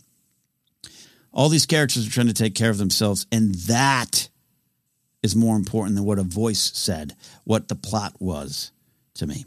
[1.31, 4.29] All these characters are trying to take care of themselves, and that
[5.23, 8.71] is more important than what a voice said, what the plot was
[9.15, 9.45] to me.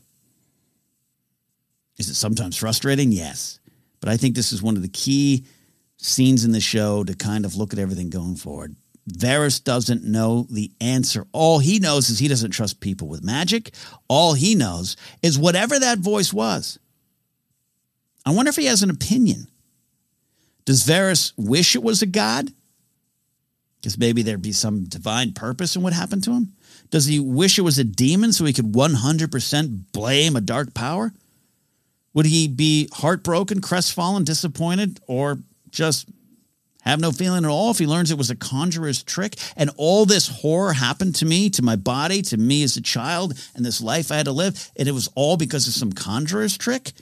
[1.98, 3.12] Is it sometimes frustrating?
[3.12, 3.58] Yes.
[4.00, 5.44] But I think this is one of the key
[5.98, 8.74] scenes in the show to kind of look at everything going forward.
[9.10, 11.26] Varys doesn't know the answer.
[11.32, 13.72] All he knows is he doesn't trust people with magic.
[14.08, 16.78] All he knows is whatever that voice was.
[18.24, 19.48] I wonder if he has an opinion.
[20.70, 22.48] Does Varys wish it was a god?
[23.80, 26.52] Because maybe there'd be some divine purpose in what happened to him?
[26.90, 31.12] Does he wish it was a demon so he could 100% blame a dark power?
[32.14, 35.38] Would he be heartbroken, crestfallen, disappointed, or
[35.72, 36.08] just
[36.82, 40.06] have no feeling at all if he learns it was a conjurer's trick and all
[40.06, 43.80] this horror happened to me, to my body, to me as a child, and this
[43.80, 46.92] life I had to live, and it was all because of some conjurer's trick?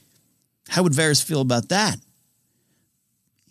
[0.70, 1.98] How would Varys feel about that?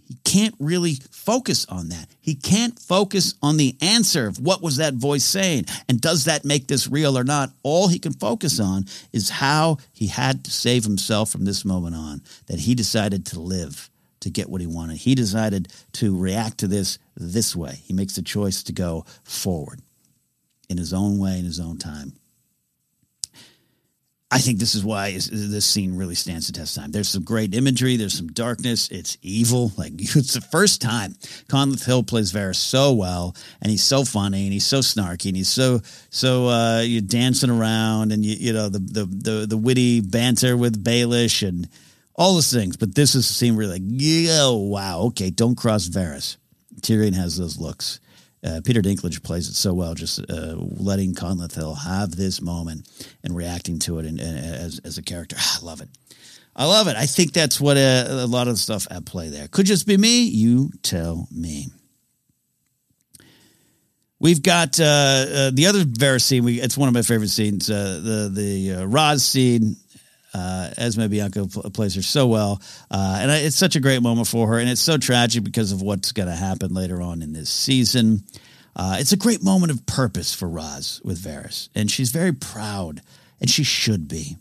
[0.08, 2.08] He can't really focus on that.
[2.22, 6.46] He can't focus on the answer of what was that voice saying and does that
[6.46, 7.52] make this real or not.
[7.62, 11.96] All he can focus on is how he had to save himself from this moment
[11.96, 13.90] on, that he decided to live
[14.22, 14.98] to get what he wanted.
[14.98, 17.80] He decided to react to this this way.
[17.84, 19.82] He makes a choice to go forward
[20.70, 22.14] in his own way, in his own time.
[24.30, 26.92] I think this is why this scene really stands the test time.
[26.92, 27.96] There's some great imagery.
[27.96, 28.90] There's some darkness.
[28.90, 29.72] It's evil.
[29.78, 31.14] Like it's the first time
[31.50, 35.38] Conleth Hill plays Varys so well, and he's so funny, and he's so snarky, and
[35.38, 39.58] he's so so uh, you're dancing around, and you you know the the the, the
[39.58, 41.70] witty banter with Baelish and
[42.16, 42.76] all those things.
[42.76, 43.84] But this is a scene where you're like,
[44.32, 46.38] oh, wow, okay, don't cross Varys.
[46.82, 48.00] Tyrion has those looks.
[48.48, 52.88] Uh, Peter Dinklage plays it so well, just uh, letting Conleth Hill have this moment
[53.24, 55.36] and reacting to it and, and as, as a character.
[55.38, 55.90] I love it.
[56.56, 56.96] I love it.
[56.96, 59.48] I think that's what a, uh, a lot of the stuff at play there.
[59.48, 60.24] Could just be me.
[60.24, 61.68] You tell me.
[64.20, 66.44] We've got uh, uh, the other Varys scene.
[66.44, 67.70] We, it's one of my favorite scenes.
[67.70, 69.76] Uh, the the uh, Ros scene
[70.34, 72.62] uh, Esme Bianco plays her so well,
[72.92, 74.60] uh, and it's such a great moment for her.
[74.60, 78.24] And it's so tragic because of what's going to happen later on in this season.
[78.76, 83.02] Uh, it's a great moment of purpose for Ros with Varys, and she's very proud,
[83.42, 84.38] and she should be.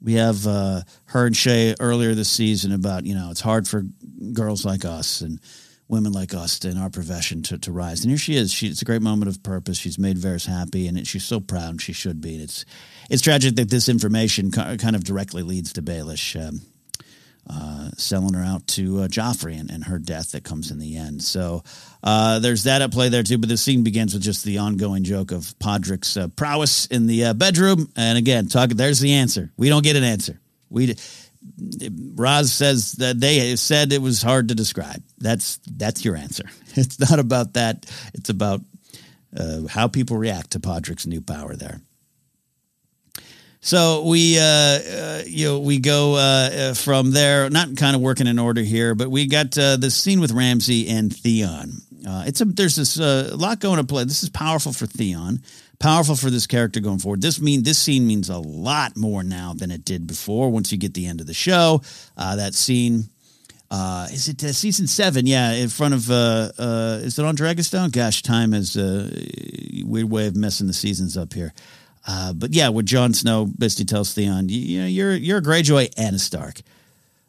[0.00, 3.84] We have uh, her and Shae earlier this season about you know it's hard for
[4.32, 5.40] girls like us and
[5.88, 8.02] women like us in our profession to, to rise.
[8.02, 8.52] And here she is.
[8.52, 9.78] She, it's a great moment of purpose.
[9.78, 12.34] She's made Varys happy, and it, she's so proud, and she should be.
[12.34, 12.64] And it's
[13.08, 16.60] it's tragic that this information kind of directly leads to Baelish um,
[17.50, 20.98] uh, selling her out to uh, Joffrey and, and, her death that comes in the
[20.98, 21.22] end.
[21.22, 21.62] So
[22.02, 23.38] uh, there's that at play there too.
[23.38, 27.26] But the scene begins with just the ongoing joke of Podrick's uh, prowess in the
[27.26, 27.90] uh, bedroom.
[27.96, 28.70] And again, talk.
[28.70, 29.50] There's the answer.
[29.56, 30.38] We don't get an answer.
[30.68, 30.96] We.
[32.14, 35.02] Ros says that they said it was hard to describe.
[35.16, 36.44] That's that's your answer.
[36.74, 37.86] It's not about that.
[38.14, 38.60] It's about
[39.36, 41.80] uh, how people react to Podrick's new power there.
[43.60, 47.50] So we, uh, uh, you know, we go uh, uh, from there.
[47.50, 50.88] Not kind of working in order here, but we got uh, the scene with Ramsay
[50.88, 51.72] and Theon.
[52.08, 54.04] Uh, it's a there's this a lot going to play.
[54.04, 55.42] This is powerful for Theon,
[55.80, 57.20] powerful for this character going forward.
[57.20, 60.50] This mean this scene means a lot more now than it did before.
[60.50, 61.82] Once you get the end of the show,
[62.16, 63.10] that scene.
[63.70, 65.26] uh, is it season seven?
[65.26, 67.92] Yeah, in front of uh, uh, is it on Dragonstone?
[67.92, 69.10] Gosh, time is a
[69.84, 71.52] weird way of messing the seasons up here.
[72.08, 75.42] Uh, but yeah, with Jon Snow basically tells Theon, you, you know, you're you're a
[75.42, 76.62] Greyjoy and a Stark.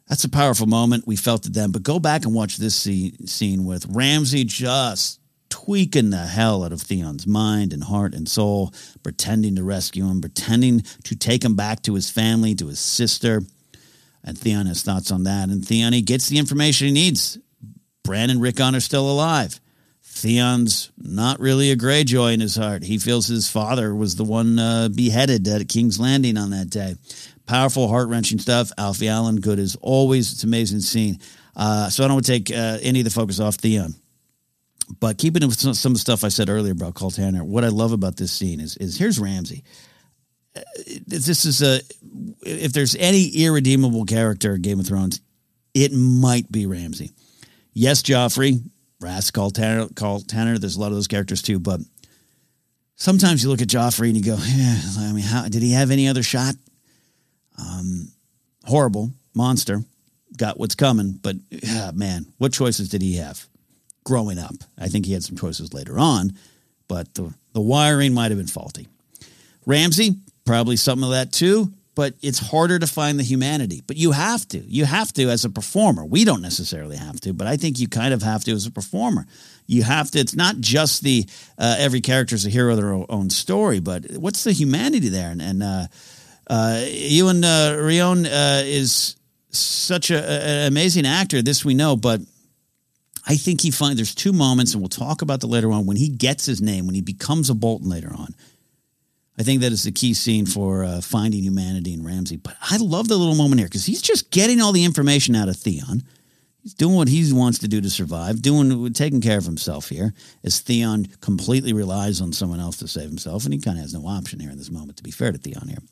[0.08, 1.06] That's a powerful moment.
[1.06, 5.20] We felt it then, but go back and watch this scene, scene with Ramsay just
[5.50, 8.72] tweaking the hell out of Theon's mind and heart and soul,
[9.02, 13.42] pretending to rescue him, pretending to take him back to his family, to his sister.
[14.24, 15.50] And Theon has thoughts on that.
[15.50, 17.38] And Theon he gets the information he needs.
[18.02, 19.60] Bran and Rickon are still alive.
[20.20, 22.82] Theon's not really a Greyjoy in his heart.
[22.82, 26.96] He feels his father was the one uh, beheaded at King's Landing on that day.
[27.46, 28.70] Powerful, heart wrenching stuff.
[28.76, 30.32] Alfie Allen, good as always.
[30.32, 31.18] It's amazing scene.
[31.56, 33.94] Uh, so I don't want to take uh, any of the focus off Theon.
[34.98, 37.64] But keeping with some, some of the stuff I said earlier about Karl Tanner, what
[37.64, 39.64] I love about this scene is, is here's Ramsay.
[40.54, 40.60] Uh,
[41.06, 41.80] this is a
[42.42, 45.20] if there's any irredeemable character in Game of Thrones,
[45.72, 47.12] it might be Ramsay.
[47.72, 48.60] Yes, Joffrey,
[49.00, 50.58] Ras Karl Tanner, Karl Tanner.
[50.58, 51.80] There's a lot of those characters too, but
[52.96, 55.90] sometimes you look at Joffrey and you go, yeah, I mean, how did he have
[55.90, 56.54] any other shot?
[57.58, 58.08] Um,
[58.64, 59.82] horrible monster,
[60.36, 63.46] got what's coming, but yeah, man, what choices did he have
[64.04, 64.54] growing up?
[64.78, 66.36] I think he had some choices later on,
[66.88, 68.86] but the the wiring might have been faulty.
[69.66, 73.82] Ramsay, probably some of that too but it's harder to find the humanity.
[73.86, 74.58] But you have to.
[74.58, 76.04] You have to as a performer.
[76.04, 78.70] We don't necessarily have to, but I think you kind of have to as a
[78.70, 79.26] performer.
[79.66, 80.18] You have to.
[80.18, 81.26] It's not just the
[81.58, 85.30] uh, every character is a hero of their own story, but what's the humanity there?
[85.30, 85.86] And, and uh,
[86.48, 89.16] uh, Iwan uh, Rheon uh, is
[89.50, 91.42] such a, an amazing actor.
[91.42, 92.20] This we know, but
[93.26, 95.96] I think he finds there's two moments, and we'll talk about the later on when
[95.96, 98.34] he gets his name, when he becomes a Bolton later on.
[99.40, 102.36] I think that is the key scene for uh, finding humanity in Ramsay.
[102.36, 105.48] But I love the little moment here because he's just getting all the information out
[105.48, 106.02] of Theon.
[106.62, 110.12] He's doing what he wants to do to survive, doing taking care of himself here.
[110.44, 113.94] As Theon completely relies on someone else to save himself, and he kind of has
[113.94, 114.98] no option here in this moment.
[114.98, 115.82] To be fair to Theon here,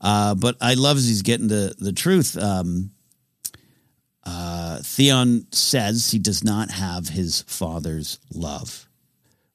[0.00, 2.38] uh, but I love as he's getting the the truth.
[2.38, 2.92] Um,
[4.24, 8.88] uh, Theon says he does not have his father's love.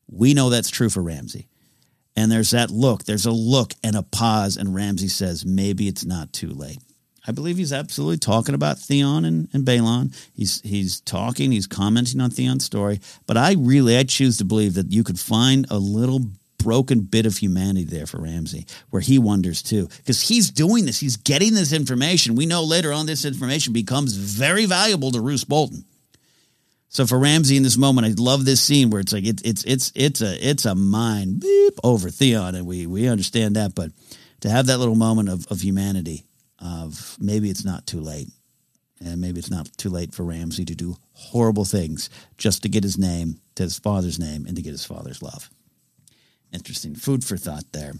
[0.07, 1.47] We know that's true for Ramsay.
[2.15, 3.05] And there's that look.
[3.05, 6.79] There's a look and a pause, and Ramsay says, maybe it's not too late.
[7.25, 10.13] I believe he's absolutely talking about Theon and, and Balon.
[10.33, 12.99] He's he's talking, he's commenting on Theon's story.
[13.25, 16.19] But I really I choose to believe that you could find a little
[16.57, 19.87] broken bit of humanity there for Ramsay, where he wonders too.
[19.97, 22.35] Because he's doing this, he's getting this information.
[22.35, 25.85] We know later on this information becomes very valuable to Roose Bolton.
[26.93, 29.63] So for Ramsay in this moment, I love this scene where it's like it's it's
[29.63, 33.91] it's it's a it's a mind beep over Theon, and we we understand that, but
[34.41, 36.25] to have that little moment of, of humanity,
[36.59, 38.29] of maybe it's not too late,
[39.03, 42.83] and maybe it's not too late for Ramsay to do horrible things just to get
[42.83, 45.49] his name, to his father's name, and to get his father's love.
[46.53, 47.93] Interesting food for thought there.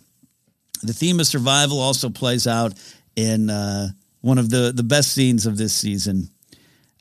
[0.83, 2.73] The theme of survival also plays out
[3.15, 3.87] in uh,
[4.21, 6.29] one of the the best scenes of this season.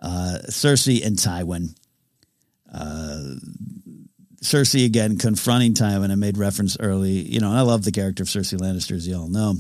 [0.00, 1.76] Uh, Cersei and Tywin
[2.72, 3.34] uh,
[4.42, 6.10] Cersei again confronting Tywin.
[6.10, 7.10] I made reference early.
[7.10, 9.56] You know, I love the character of Cersei Lannister, as you all know.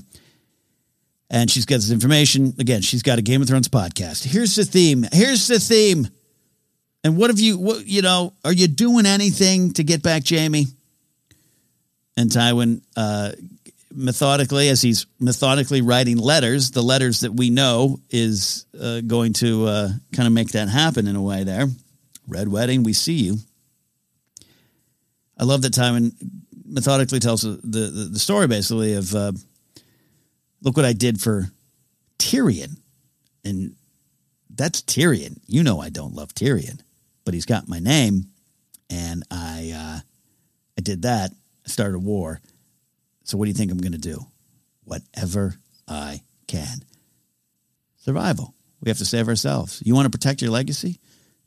[1.30, 2.54] And she's got this information.
[2.58, 4.24] Again, she's got a Game of Thrones podcast.
[4.24, 5.06] Here's the theme.
[5.12, 6.08] Here's the theme.
[7.04, 10.66] And what have you, what, you know, are you doing anything to get back Jaime?
[12.16, 13.32] And Tywin, uh,
[13.94, 19.66] methodically, as he's methodically writing letters, the letters that we know is uh, going to
[19.66, 21.66] uh, kind of make that happen in a way there.
[22.26, 23.38] Red Wedding, we see you.
[25.38, 26.12] I love that Tywin
[26.64, 29.32] methodically tells the, the, the story basically of uh,
[30.62, 31.48] look what I did for
[32.18, 32.78] Tyrion.
[33.44, 33.74] And
[34.54, 35.40] that's Tyrion.
[35.46, 36.80] You know I don't love Tyrion,
[37.24, 38.26] but he's got my name,
[38.90, 40.00] and I uh,
[40.78, 41.30] I did that.
[41.64, 42.40] I started a war.
[43.24, 44.26] So what do you think I'm going to do?
[44.84, 45.54] Whatever
[45.88, 46.78] I can.
[47.98, 48.54] Survival.
[48.80, 49.80] We have to save ourselves.
[49.84, 50.98] You want to protect your legacy?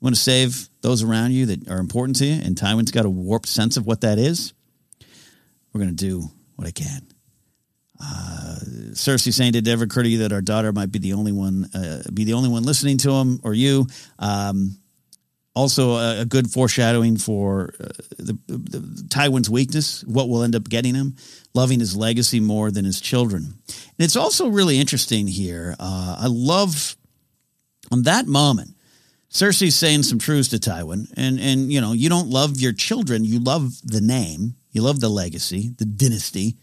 [0.06, 3.10] Want to save those around you that are important to you, and Tywin's got a
[3.10, 4.54] warped sense of what that is.
[5.74, 7.02] We're going to do what I can.
[8.00, 8.56] Uh,
[8.92, 11.32] Cersei saying, "Did it ever occur to you that our daughter might be the only
[11.32, 13.88] one, uh, be the only one listening to him, or you?"
[14.20, 14.78] Um,
[15.56, 17.88] also, a, a, good foreshadowing for uh,
[18.20, 21.16] the, the, the, Tywin's weakness, what will end up getting him,
[21.56, 23.56] loving his legacy more than his children.
[23.68, 25.76] And it's also really interesting here.
[25.80, 26.96] Uh, I love
[27.92, 28.75] on that moment
[29.36, 33.26] Cersei's saying some truths to Tywin, and and you know you don't love your children,
[33.26, 36.56] you love the name, you love the legacy, the dynasty.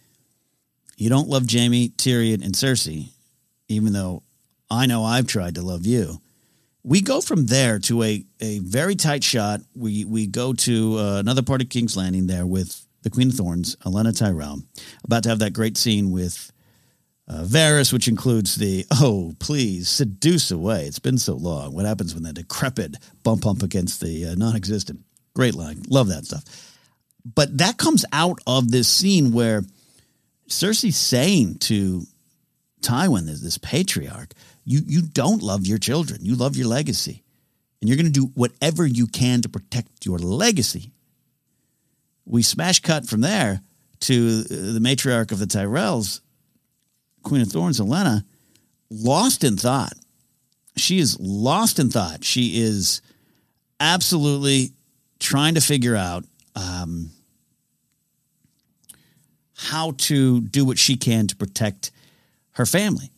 [0.96, 3.10] You don't love Jaime, Tyrion, and Cersei,
[3.68, 4.22] even though
[4.70, 6.22] I know I've tried to love you.
[6.82, 9.60] We go from there to a, a very tight shot.
[9.76, 13.34] We we go to uh, another part of King's Landing there with the Queen of
[13.34, 14.62] Thorns, Olenna Tyrell,
[15.04, 16.50] about to have that great scene with
[17.28, 20.86] uh, Varys, which includes the, oh, please seduce away.
[20.86, 21.74] It's been so long.
[21.74, 25.00] What happens when the decrepit bump up against the uh, non existent?
[25.34, 25.82] Great line.
[25.88, 26.44] Love that stuff.
[27.24, 29.62] But that comes out of this scene where
[30.48, 32.02] Cersei's saying to
[32.82, 34.32] Tywin, this patriarch,
[34.64, 36.24] you, you don't love your children.
[36.24, 37.22] You love your legacy.
[37.80, 40.92] And you're going to do whatever you can to protect your legacy.
[42.24, 43.60] We smash cut from there
[44.00, 46.20] to the matriarch of the Tyrells
[47.22, 48.24] Queen of Thorns, Olenna,
[48.90, 49.94] lost in thought.
[50.76, 52.24] She is lost in thought.
[52.24, 53.02] She is
[53.80, 54.72] absolutely
[55.18, 56.24] trying to figure out
[56.56, 57.10] um,
[59.56, 61.90] how to do what she can to protect
[62.52, 63.10] her family,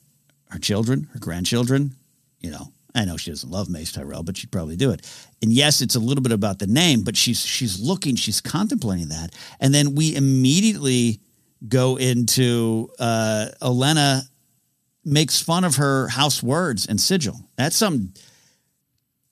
[0.50, 1.94] her children, her grandchildren.
[2.40, 5.02] You know, I know she doesn't love Mace Tyrell, but she'd probably do it.
[5.42, 9.08] And yes, it's a little bit about the name, but she's she's looking, she's contemplating
[9.08, 11.20] that, and then we immediately
[11.66, 14.22] go into uh, Olenna
[15.04, 17.38] makes fun of her house words and sigil.
[17.56, 18.12] That's some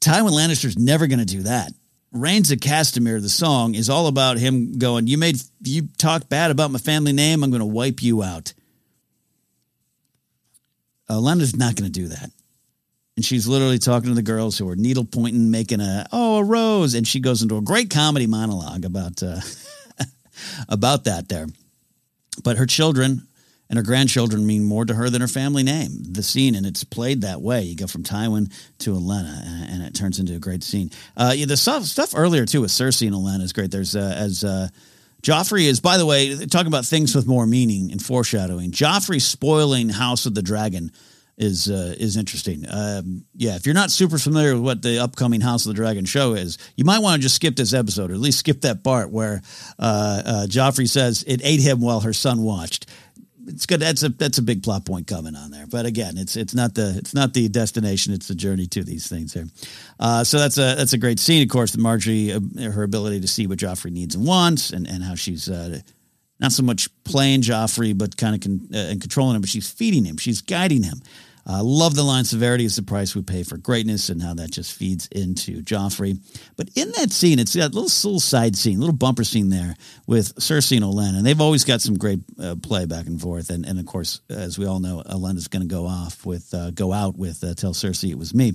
[0.00, 1.72] Tywin Lannister's never going to do that.
[2.10, 6.50] Rains of Castamere, the song, is all about him going, You made you talk bad
[6.50, 8.52] about my family name, I'm going to wipe you out.
[11.08, 12.30] Olenna's not going to do that.
[13.16, 16.44] And she's literally talking to the girls who are needle pointing, making a oh a
[16.44, 19.40] rose, and she goes into a great comedy monologue about uh,
[20.68, 21.46] about that there.
[22.42, 23.26] But her children
[23.68, 25.90] and her grandchildren mean more to her than her family name.
[26.02, 27.62] The scene, and it's played that way.
[27.62, 30.90] You go from Tywin to Olenna, and, it turns into a great scene.
[31.16, 33.70] Uh, yeah, the stuff, stuff earlier too with Cersei and Olenna is great.
[33.70, 34.68] There's uh, as uh,
[35.22, 38.72] Joffrey is, by the way, talking about things with more meaning and foreshadowing.
[38.72, 40.92] Joffrey spoiling House of the Dragon
[41.38, 42.64] is uh, is interesting.
[42.68, 46.04] Um, yeah, if you're not super familiar with what the upcoming House of the Dragon
[46.04, 48.84] show is, you might want to just skip this episode, or at least skip that
[48.84, 49.42] part where
[49.78, 52.86] uh, uh, Joffrey says it ate him while her son watched
[53.46, 53.80] it's good.
[53.80, 55.66] That's a that's a big plot point coming on there.
[55.66, 58.12] But again, it's it's not the it's not the destination.
[58.12, 59.46] It's the journey to these things here.
[59.98, 61.42] Uh, so that's a that's a great scene.
[61.42, 65.02] Of course, Margaery, uh, her ability to see what Joffrey needs and wants, and and
[65.02, 65.80] how she's uh,
[66.42, 69.42] not so much playing Joffrey, but kind of con- uh, and controlling him.
[69.42, 70.18] But she's feeding him.
[70.18, 71.00] She's guiding him.
[71.44, 74.50] Uh, love the line severity is the price we pay for greatness and how that
[74.52, 76.18] just feeds into Joffrey.
[76.56, 79.74] But in that scene, it's that little, little side scene, little bumper scene there
[80.06, 81.16] with Cersei and Olenna.
[81.16, 83.50] And they've always got some great uh, play back and forth.
[83.50, 86.70] And, and of course, as we all know, Olenna's going to go off with, uh,
[86.70, 88.52] go out with, uh, tell Cersei it was me.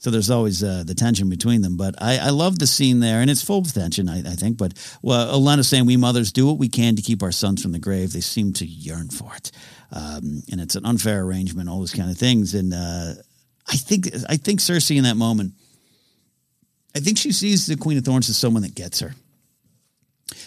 [0.00, 1.76] So there's always uh, the tension between them.
[1.76, 4.56] But I, I love the scene there, and it's full of tension, I, I think.
[4.56, 4.72] But
[5.02, 7.78] well, Olenna's saying, We mothers do what we can to keep our sons from the
[7.78, 8.12] grave.
[8.12, 9.52] They seem to yearn for it
[9.92, 12.54] um, and it's an unfair arrangement, all those kind of things.
[12.54, 13.14] And uh,
[13.68, 15.54] I think I think Cersei in that moment,
[16.94, 19.14] I think she sees the Queen of Thorns as someone that gets her,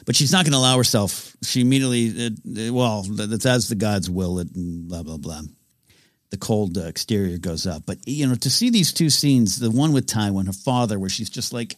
[0.05, 1.35] but she's not going to allow herself.
[1.43, 5.41] She immediately, uh, well, that's as the gods will it, and blah blah blah.
[6.34, 9.69] The cold uh, exterior goes up, but you know to see these two scenes, the
[9.69, 11.75] one with Tywin, her father, where she's just like.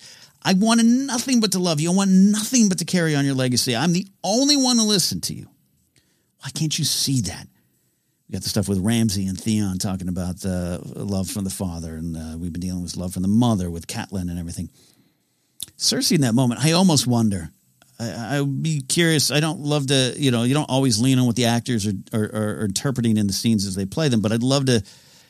[0.47, 1.91] I wanted nothing but to love you.
[1.91, 3.75] I want nothing but to carry on your legacy.
[3.75, 5.47] I'm the only one to listen to you.
[6.41, 7.47] Why can't you see that?
[8.29, 11.95] We got the stuff with Ramsay and Theon talking about uh, love from the father,
[11.95, 14.69] and uh, we've been dealing with love from the mother with Catelyn and everything.
[15.77, 17.49] Cersei in that moment, I almost wonder.
[17.99, 19.31] I, would be curious.
[19.31, 21.93] I don't love to, you know, you don't always lean on what the actors are,
[22.13, 24.83] are, are interpreting in the scenes as they play them, but I'd love to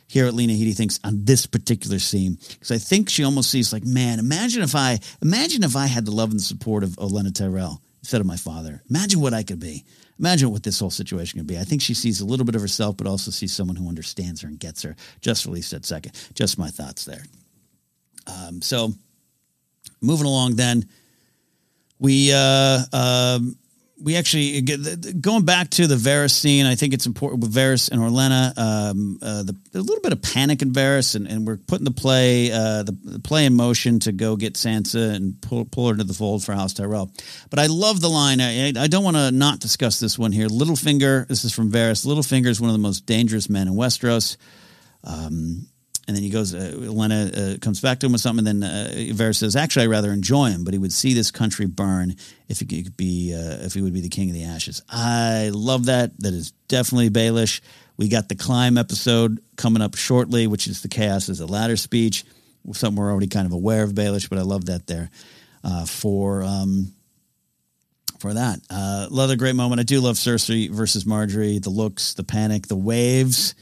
[0.07, 3.71] hear what Lena Headey thinks on this particular scene because I think she almost sees
[3.73, 7.33] like, man, imagine if I imagine if I had the love and support of Olenna
[7.33, 8.83] Tyrell instead of my father.
[8.89, 9.83] Imagine what I could be.
[10.19, 11.57] Imagine what this whole situation could be.
[11.59, 14.41] I think she sees a little bit of herself, but also sees someone who understands
[14.41, 14.95] her and gets her.
[15.21, 16.13] Just released that second.
[16.33, 17.23] Just my thoughts there.
[18.27, 18.93] Um, so
[20.01, 20.87] moving along, then
[21.99, 23.57] we uh, um,
[24.01, 26.65] we actually going back to the Varys scene.
[26.65, 28.57] I think it's important with Varys and Olenna.
[28.57, 31.91] Um, uh, the, a little bit of panic in Varys, and, and we're putting the
[31.91, 35.93] play uh, the, the, play in motion to go get Sansa and pull, pull her
[35.93, 37.09] into the fold for House Tyrell.
[37.49, 38.41] But I love the line.
[38.41, 40.47] I, I don't want to not discuss this one here.
[40.47, 41.27] Littlefinger.
[41.27, 42.05] This is from Varys.
[42.05, 44.35] Littlefinger is one of the most dangerous men in Westeros.
[45.05, 45.67] Um,
[46.07, 48.69] and then he goes, uh, Lena uh, comes back to him with something, and then
[48.69, 52.15] uh, Varys says, "Actually, I rather enjoy him, but he would see this country burn
[52.47, 55.49] if he could be, uh, if he would be the king of the ashes." I
[55.51, 56.11] love that.
[56.19, 57.61] That is definitely Baelish.
[57.97, 61.77] We got the climb episode coming up shortly, which is the chaos as a ladder
[61.77, 62.23] speech.
[62.71, 65.09] Something we're already kind of aware of Baelish, but I love that there
[65.63, 66.93] uh, for um,
[68.19, 68.59] for that.
[68.69, 69.79] Uh, another great moment.
[69.79, 73.55] I do love Cersei versus Margaery, The looks, the panic, the waves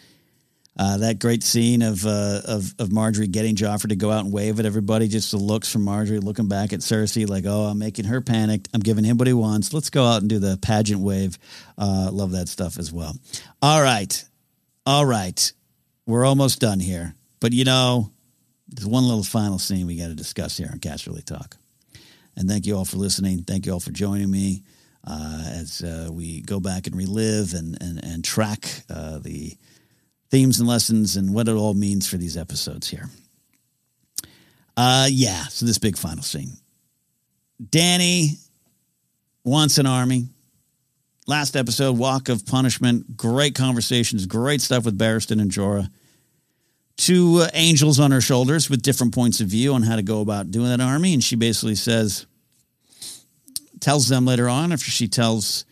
[0.78, 4.34] uh, that great scene of, uh, of of Margaery getting Joffrey to go out and
[4.34, 7.78] wave at everybody, just the looks from Margaery looking back at Cersei, like, "Oh, I'm
[7.78, 8.68] making her panic.
[8.74, 9.74] I'm giving him what he wants.
[9.74, 11.38] Let's go out and do the pageant wave."
[11.78, 13.16] Uh, love that stuff as well.
[13.62, 14.24] All right,
[14.86, 15.54] all right,
[16.08, 18.12] we're almost done here, but you know,
[18.68, 21.58] there's one little final scene we got to discuss here on Casterly Talk.
[22.36, 23.44] And thank you all for listening.
[23.44, 24.64] Thank you all for joining me
[25.06, 29.56] uh, as uh, we go back and relive and and and track uh, the
[30.34, 33.08] themes and lessons and what it all means for these episodes here.
[34.76, 36.54] Uh, yeah, so this big final scene.
[37.64, 38.44] Dany
[39.44, 40.26] wants an army.
[41.28, 43.16] Last episode, Walk of Punishment.
[43.16, 45.88] Great conversations, great stuff with Barristan and Jorah.
[46.98, 50.22] Two uh, angels on her shoulders with different points of view on how to go
[50.22, 51.14] about doing that army.
[51.14, 52.26] And she basically says,
[53.80, 55.64] tells them later on, after she tells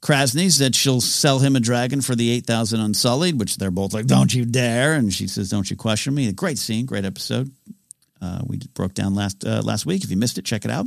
[0.00, 4.06] Kraznys that she'll sell him a dragon for the 8,000 Unsullied, which they're both like,
[4.06, 4.94] don't you dare.
[4.94, 6.30] And she says, don't you question me.
[6.32, 7.50] Great scene, great episode.
[8.20, 10.04] Uh, we broke down last, uh, last week.
[10.04, 10.86] If you missed it, check it out.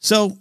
[0.00, 0.36] So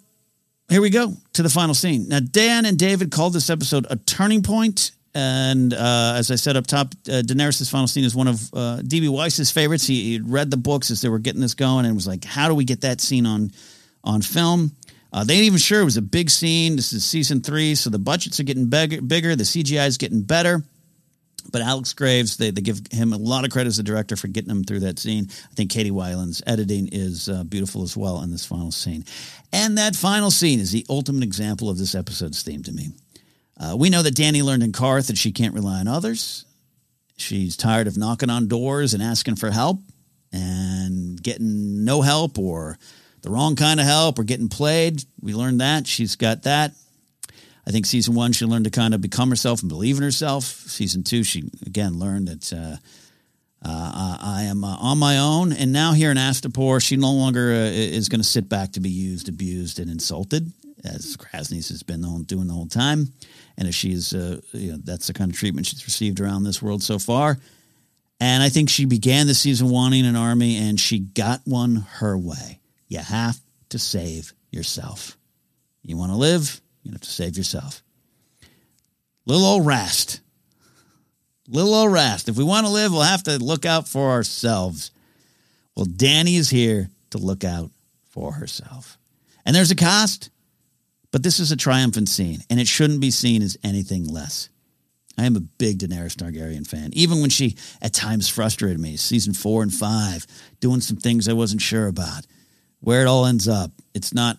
[0.70, 2.08] here we go to the final scene.
[2.10, 4.92] Now, Dan and David called this episode a turning point.
[5.14, 8.82] And uh, as I said up top, uh, Daenerys' final scene is one of uh,
[8.82, 9.10] D.B.
[9.10, 9.86] Weiss's favorites.
[9.86, 12.48] He, he read the books as they were getting this going and was like, how
[12.48, 13.52] do we get that scene on,
[14.04, 14.72] on film?
[15.14, 16.76] Uh, they ain't even sure it was a big scene.
[16.76, 19.02] This is season three, so the budgets are getting bigger.
[19.02, 20.64] bigger the CGI is getting better.
[21.52, 24.28] But Alex Graves, they, they give him a lot of credit as a director for
[24.28, 25.28] getting him through that scene.
[25.30, 29.04] I think Katie Weiland's editing is uh, beautiful as well in this final scene.
[29.52, 32.90] And that final scene is the ultimate example of this episode's theme to me.
[33.60, 36.46] Uh, we know that Dany learned in Qarth that she can't rely on others.
[37.18, 39.80] She's tired of knocking on doors and asking for help
[40.32, 42.78] and getting no help or
[43.22, 45.04] the wrong kind of help or getting played.
[45.22, 45.88] We learned that.
[45.88, 46.72] She's got that.
[47.66, 50.46] I think season one, she learned to kind of become herself and believe in herself.
[50.46, 52.78] Season two, she again learned that uh,
[53.64, 55.54] uh, I am uh, on my own.
[55.54, 58.80] And now here in Astapor, she no longer uh, is going to sit back to
[58.80, 60.52] be used, abused, and insulted,
[60.84, 63.14] as Kraznys has been doing the whole time.
[63.58, 66.62] And if she's, uh, you know, that's the kind of treatment she's received around this
[66.62, 67.38] world so far.
[68.20, 72.18] And I think she began the season wanting an army, and she got one her
[72.18, 72.61] way.
[72.92, 73.40] You have
[73.70, 75.18] to save yourself.
[75.82, 77.82] You want to live, you have to save yourself.
[79.26, 80.20] Little old Rast.
[81.48, 82.28] Little old Rast.
[82.28, 84.92] If we want to live, we'll have to look out for ourselves.
[85.74, 87.72] Well, Dany is here to look out
[88.10, 88.98] for herself.
[89.46, 90.30] And there's a cost,
[91.14, 94.50] but this is a triumphant scene, and it shouldn't be seen as anything less.
[95.18, 98.98] I am a big Daenerys Targaryen fan, even when she at times frustrated me.
[98.98, 100.28] Season four and five,
[100.60, 102.26] doing some things I wasn't sure about
[102.82, 104.38] where it all ends up, it's not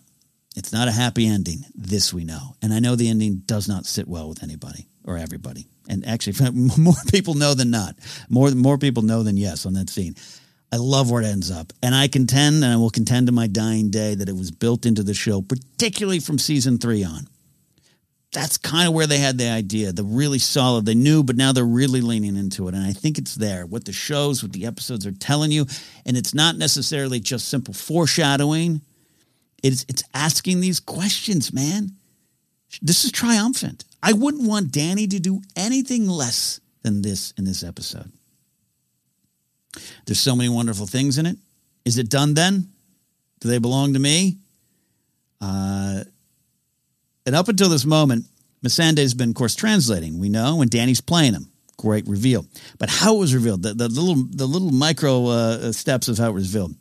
[0.54, 1.64] it's not a happy ending.
[1.74, 5.16] This we know, and I know the ending does not sit well with anybody or
[5.16, 5.66] everybody.
[5.88, 7.96] And actually, more people know than not.
[8.28, 10.14] More more people know than yes on that scene.
[10.72, 13.46] I love where it ends up, and I contend, and I will contend to my
[13.46, 17.28] dying day that it was built into the show, particularly from season three on.
[18.32, 20.86] That's kind of where they had the idea, the really solid.
[20.86, 23.66] They knew, but now they're really leaning into it, and I think it's there.
[23.66, 25.66] What the shows, what the episodes are telling you,
[26.06, 28.80] and it's not necessarily just simple foreshadowing
[29.62, 31.92] it's it's asking these questions, man.
[32.80, 33.84] This is triumphant.
[34.02, 38.10] I wouldn't want Dany to do anything less than this in this episode.
[40.06, 41.36] There's so many wonderful things in it.
[41.84, 42.68] Is it done then?
[43.40, 44.38] Do they belong to me?
[45.40, 46.04] Uh,
[47.26, 48.26] and up until this moment,
[48.64, 50.18] Missandei's been, of course, translating.
[50.18, 51.48] We know when Dany's playing him.
[51.76, 52.46] Great reveal.
[52.78, 56.30] But how it was revealed, the, the little the little micro uh, steps of how
[56.30, 56.74] it was revealed.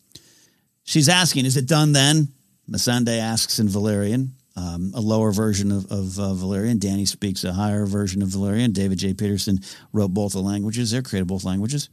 [0.83, 2.29] She's asking, is it done then?
[2.69, 6.79] Missandei asks in Valyrian, um, a lower version of, of uh, Valyrian.
[6.79, 8.73] Dany speaks a higher version of Valyrian.
[8.73, 9.13] David J.
[9.13, 9.59] Peterson
[9.93, 11.89] wrote both the languages there, created both languages.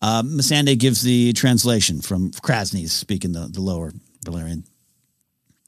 [0.00, 3.92] Uh, Missandei gives the translation from Kraznys speaking the, the lower
[4.24, 4.64] Valyrian.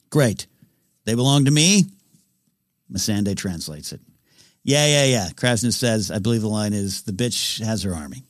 [0.09, 0.47] Great.
[1.05, 1.85] They belong to me.
[2.91, 4.01] Missandei translates it.
[4.63, 5.29] Yeah, yeah, yeah.
[5.33, 8.23] Kraznys says, I believe the line is, the bitch has her army.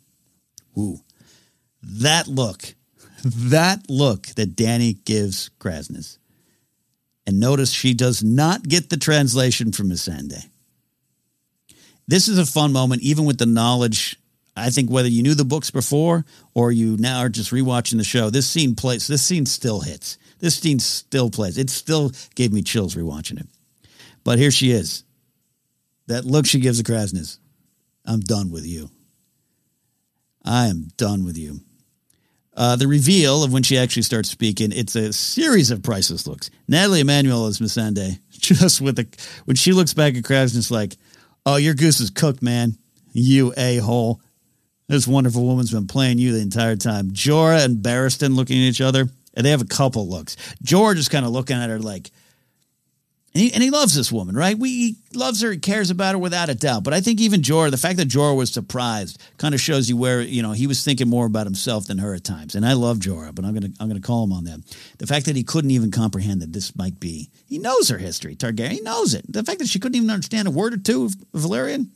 [0.77, 0.99] Ooh.
[1.81, 2.75] That look
[3.23, 6.17] that look that Dany gives Kraznys.
[7.27, 10.43] And notice she does not get the translation from Missandei.
[12.07, 14.17] This is a fun moment, even with the knowledge.
[14.55, 18.03] I think whether you knew the books before or you now are just rewatching the
[18.03, 19.07] show, this scene plays.
[19.07, 20.17] This scene still hits.
[20.41, 21.57] This scene still plays.
[21.57, 23.47] It still gave me chills rewatching it.
[24.23, 25.03] But here she is.
[26.07, 27.37] That look she gives to Kraznys.
[28.05, 28.89] I'm done with you.
[30.43, 31.61] I am done with you.
[32.57, 36.49] Uh, the reveal of when she actually starts speaking, it's a series of priceless looks.
[36.67, 39.07] Nathalie Emmanuel is Missandei, just with a
[39.45, 40.97] when she looks back at Krabs like,
[41.45, 42.77] "Oh, your goose is cooked, man.
[43.13, 44.19] You a hole.
[44.87, 48.81] This wonderful woman's been playing you the entire time." Jorah and Barristan looking at each
[48.81, 50.35] other, and they have a couple looks.
[50.63, 52.11] Jorah is kind of looking at her like,
[53.33, 54.57] and he, and he loves this woman, right?
[54.59, 56.83] We, he loves her, he cares about her without a doubt.
[56.83, 59.95] But I think even Jorah, the fact that Jorah was surprised, kind of shows you
[59.95, 62.55] where you know he was thinking more about himself than her at times.
[62.55, 64.59] And I love Jorah, but I'm gonna I'm gonna call him on that.
[64.97, 68.35] The fact that he couldn't even comprehend that this might be, he knows her history,
[68.35, 69.23] Targaryen, he knows it.
[69.31, 71.87] The fact that she couldn't even understand a word or two of Valyrian,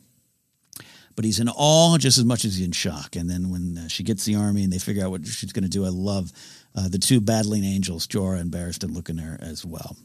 [1.16, 3.16] but he's in awe just as much as he's in shock.
[3.16, 5.64] And then when uh, she gets the army and they figure out what she's going
[5.64, 6.30] to do, I love
[6.76, 9.96] uh, the two battling angels, Jorah and Barristan, looking at her as well.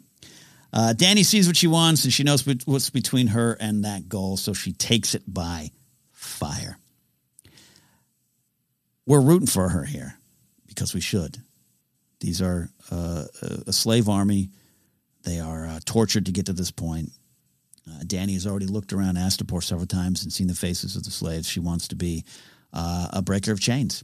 [0.73, 4.37] Uh, Dany sees what she wants and she knows what's between her and that goal,
[4.37, 5.71] so she takes it by
[6.13, 6.77] fire.
[9.05, 10.15] We're rooting for her here
[10.67, 11.37] because we should.
[12.21, 13.25] These are uh,
[13.67, 14.49] a slave army.
[15.23, 17.09] They are uh, tortured to get to this point.
[17.89, 21.11] Uh, Dany has already looked around Astapor several times and seen the faces of the
[21.11, 21.49] slaves.
[21.49, 22.23] She wants to be
[22.71, 24.03] uh, a breaker of chains.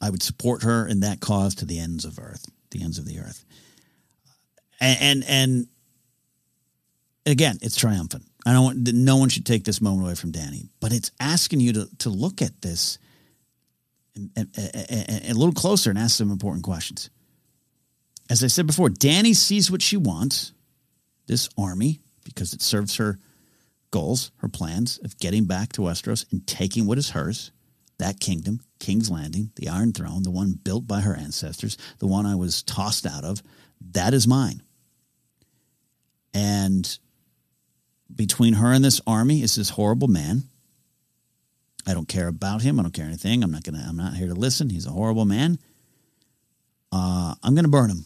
[0.00, 3.06] I would support her in that cause to the ends of earth, the ends of
[3.06, 3.44] the earth
[4.80, 5.66] and and, and
[7.26, 8.24] again, it's triumphant.
[8.46, 11.60] I don't want no one should take this moment away from Dany, but it's asking
[11.60, 12.98] you to to look at this
[14.36, 17.10] a little closer and ask some important questions.
[18.30, 20.52] As I said before, Dany sees what she wants,
[21.26, 23.18] this army, because it serves her
[23.90, 27.50] goals, her plans of getting back to Westeros and taking what is hers,
[27.98, 32.26] that kingdom, King's Landing, the Iron Throne, the one built by her ancestors, the one
[32.26, 33.42] I was tossed out of,
[33.92, 34.62] that is mine.
[36.34, 36.98] And
[38.14, 40.42] between her and this army is this horrible man.
[41.86, 42.78] I don't care about him.
[42.78, 43.42] I don't care anything.
[43.42, 43.82] I'm not gonna.
[43.88, 44.68] I'm not here to listen.
[44.68, 45.58] He's a horrible man.
[46.92, 48.04] Uh, I'm gonna burn him.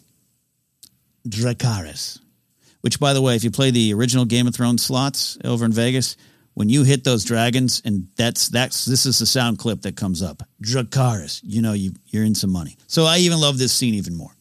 [1.28, 2.20] Dracarys,
[2.82, 5.72] which, by the way, if you play the original Game of Thrones slots over in
[5.72, 6.16] Vegas,
[6.58, 10.22] when you hit those dragons, and that's that's this is the sound clip that comes
[10.22, 10.42] up.
[10.60, 12.76] Dracarys, you know you you're in some money.
[12.88, 14.32] So I even love this scene even more.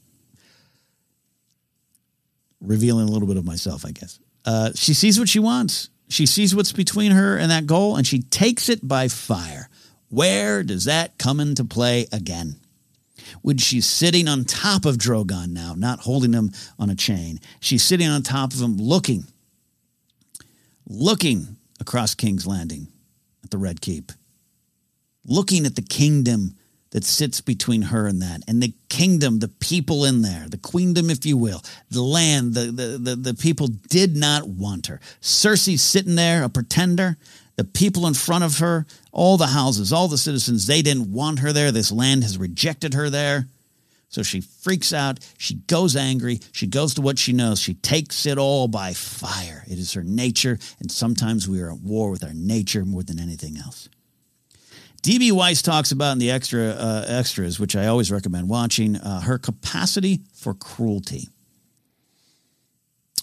[2.59, 4.18] Revealing a little bit of myself, I guess.
[4.43, 5.91] Uh, she sees what she wants.
[6.09, 9.70] She sees what's between her and that goal, and she takes it by fire.
[10.09, 12.55] Where does that come into play again?
[13.43, 16.49] When she's sitting on top of Drogon now, not holding him
[16.80, 17.39] on a chain.
[17.59, 19.26] She's sitting on top of him, looking,
[20.88, 22.88] looking across King's Landing
[23.43, 24.11] at the Red Keep,
[25.25, 26.55] looking at the kingdom
[26.91, 31.09] that sits between her and that, and the kingdom, the people in there, the queendom,
[31.09, 34.99] if you will, the land, the, the, the, the people did not want her.
[35.21, 37.17] Cersei's sitting there, a pretender.
[37.57, 41.39] The people in front of her, all the houses, all the citizens, they didn't want
[41.39, 41.71] her there.
[41.71, 43.47] This land has rejected her there.
[44.18, 45.20] So she freaks out.
[45.38, 46.39] She goes angry.
[46.51, 47.59] She goes to what she knows.
[47.59, 49.63] She takes it all by fire.
[49.68, 50.57] It is her nature.
[50.80, 53.89] And sometimes we are at war with our nature more than anything else.
[55.03, 59.22] DB Weiss talks about in the extra uh, extras, which I always recommend watching, uh,
[59.22, 61.30] her capacity for cruelty.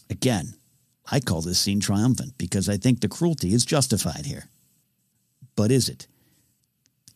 [0.08, 0.54] Again,
[1.10, 4.44] I call this scene triumphant because I think the cruelty is justified here.
[5.56, 6.06] But is it?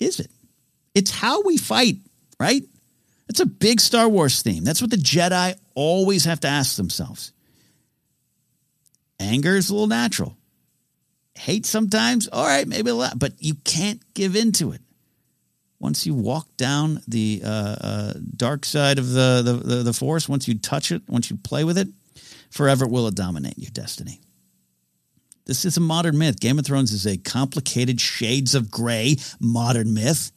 [0.00, 0.32] Is it?
[0.96, 1.98] It's how we fight,
[2.40, 2.64] right?
[3.28, 4.64] It's a big Star Wars theme.
[4.64, 7.32] That's what the Jedi always have to ask themselves.
[9.20, 10.38] Anger is a little natural
[11.38, 14.80] hate sometimes, all right, maybe a lot, but you can't give into it.
[15.80, 20.28] Once you walk down the uh, uh, dark side of the, the, the, the force,
[20.28, 21.88] once you touch it, once you play with it,
[22.50, 24.20] forever will it dominate your destiny.
[25.46, 26.40] This is a modern myth.
[26.40, 30.32] Game of Thrones is a complicated shades of gray modern myth.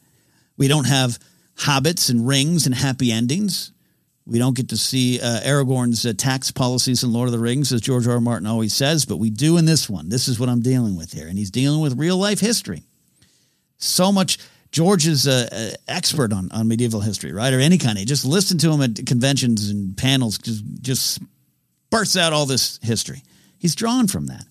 [0.56, 1.18] We don't have
[1.56, 3.72] hobbits and rings and happy endings.
[4.26, 7.72] We don't get to see uh, Aragorn's uh, tax policies in Lord of the Rings,
[7.72, 8.14] as George R.
[8.14, 8.20] R.
[8.20, 10.08] Martin always says, but we do in this one.
[10.08, 11.26] This is what I'm dealing with here.
[11.26, 12.84] And he's dealing with real life history.
[13.78, 14.38] So much.
[14.70, 17.52] George is an expert on, on medieval history, right?
[17.52, 18.06] Or any kind of.
[18.06, 21.20] Just listen to him at conventions and panels, just, just
[21.90, 23.22] bursts out all this history.
[23.58, 24.44] He's drawn from that.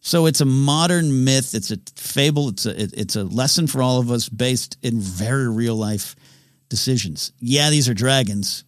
[0.00, 1.54] So it's a modern myth.
[1.54, 2.48] It's a fable.
[2.50, 6.16] It's a, it's a lesson for all of us based in very real life
[6.68, 7.32] decisions.
[7.40, 8.64] Yeah, these are dragons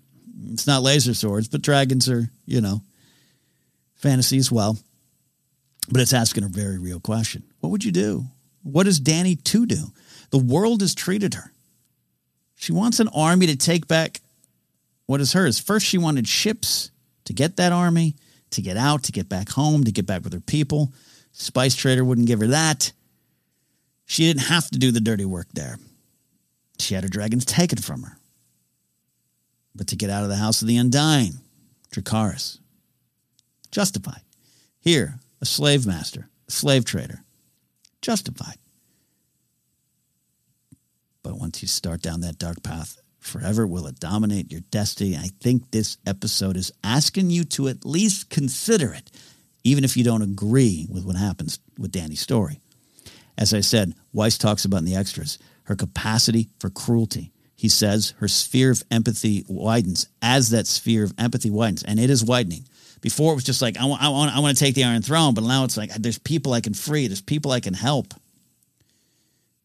[0.48, 2.82] it's not laser swords, but dragons are, you know,
[3.96, 4.78] fantasy as well.
[5.90, 7.42] But it's asking a very real question.
[7.60, 8.24] What would you do?
[8.62, 9.92] What does Dany to do?
[10.30, 11.52] The world has treated her.
[12.56, 14.20] She wants an army to take back
[15.06, 15.58] what is hers.
[15.58, 16.90] First, she wanted ships
[17.24, 18.14] to get that army,
[18.50, 20.92] to get out, to get back home, to get back with her people.
[21.32, 22.92] Spice Trader wouldn't give her that.
[24.04, 25.78] She didn't have to do the dirty work there.
[26.80, 28.20] She had her dragons taken from her
[29.74, 31.40] but to get out of the house of the undying,
[31.92, 32.58] Dracarys.
[33.70, 34.22] Justified.
[34.80, 37.22] Here, a slave master, a slave trader.
[38.02, 38.56] Justified.
[41.22, 45.16] But once you start down that dark path, forever will it dominate your destiny.
[45.16, 49.10] I think this episode is asking you to at least consider it,
[49.62, 52.60] even if you don't agree with what happens with Dany's story.
[53.38, 55.38] As I said, Weiss talks about in the extras
[55.70, 61.12] her capacity for cruelty he says her sphere of empathy widens as that sphere of
[61.18, 62.64] empathy widens, and it is widening.
[63.02, 65.02] Before it was just like I want, I want, I want to take the Iron
[65.02, 68.14] Throne, but now it's like there's people I can free, there's people I can help.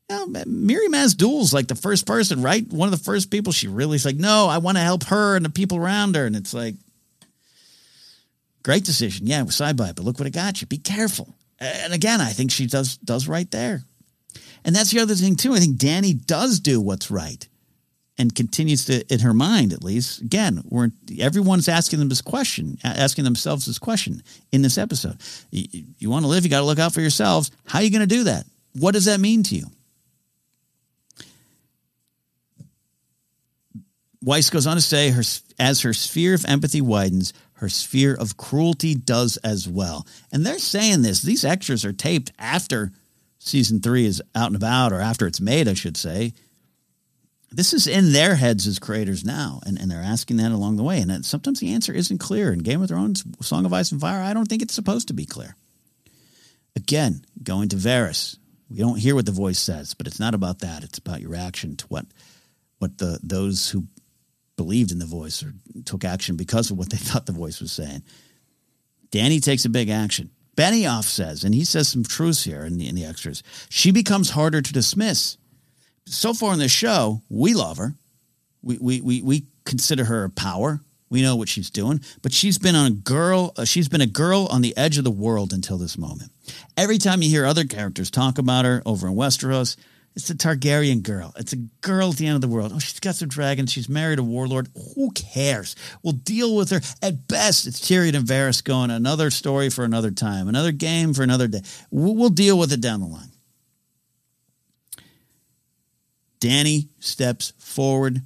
[0.10, 2.68] You know, Mirri like the first person, right?
[2.68, 5.46] One of the first people she really like, no, I want to help her and
[5.46, 6.76] the people around her, and it's like,
[8.62, 10.68] great decision, yeah, side by, but look what it got you.
[10.68, 11.34] Be careful.
[11.60, 13.84] And again, I think she does does right there.
[14.66, 15.54] And that's the other thing too.
[15.54, 17.48] I think Dany does do what's right
[18.18, 20.90] and continues to, in her mind at least, again, we're,
[21.20, 25.18] everyone's asking them this question, asking themselves this question in this episode.
[25.52, 27.52] You, you want to live, you got to look out for yourselves.
[27.68, 28.46] How are you going to do that?
[28.74, 29.68] What does that mean to you?
[34.24, 35.22] Weiss goes on to say, her,
[35.60, 40.08] as her sphere of empathy widens, her sphere of cruelty does as well.
[40.32, 41.22] And they're saying this.
[41.22, 42.92] These extras are taped after
[43.46, 46.34] season three is out and about, or after it's made, I should say
[47.52, 50.84] this is in their heads as creators now, and, and they're asking that along the
[50.84, 51.00] way.
[51.00, 52.52] And sometimes the answer isn't clear.
[52.52, 55.14] In Game of Thrones, Song of Ice and Fire, I don't think it's supposed to
[55.14, 55.56] be clear.
[56.76, 58.38] Again, going to Varys,
[58.70, 60.84] we don't hear what the voice says, but it's not about that.
[60.84, 62.06] It's about your action to what
[62.80, 63.86] what the those who
[64.58, 65.54] believed in the voice or
[65.86, 68.04] took action because of what they thought the voice was saying.
[69.12, 70.30] Dany takes a big action.
[70.56, 74.32] Benioff says, and he says some truths here in the, in the extras, she becomes
[74.32, 75.38] harder to dismiss.
[76.06, 77.96] So far in this show, we love her.
[78.64, 80.80] We, we, we, we consider her a power.
[81.10, 83.54] We know what she's doing, but she's been on a girl.
[83.56, 86.32] Uh, she's been a girl on the edge of the world until this moment.
[86.76, 89.78] Every time you hear other characters talk about her over in Westeros,
[90.16, 91.34] it's a Targaryen girl.
[91.38, 92.72] It's a girl at the end of the world.
[92.74, 93.72] Oh, she's got some dragons.
[93.72, 94.70] She's married a warlord.
[94.96, 95.76] Who cares?
[96.04, 96.80] We'll deal with her.
[97.02, 101.24] At best, it's Tyrion and Varys going another story for another time, another game for
[101.24, 101.62] another day.
[101.92, 103.32] We'll deal with it down the line.
[106.40, 108.22] Dany steps forward.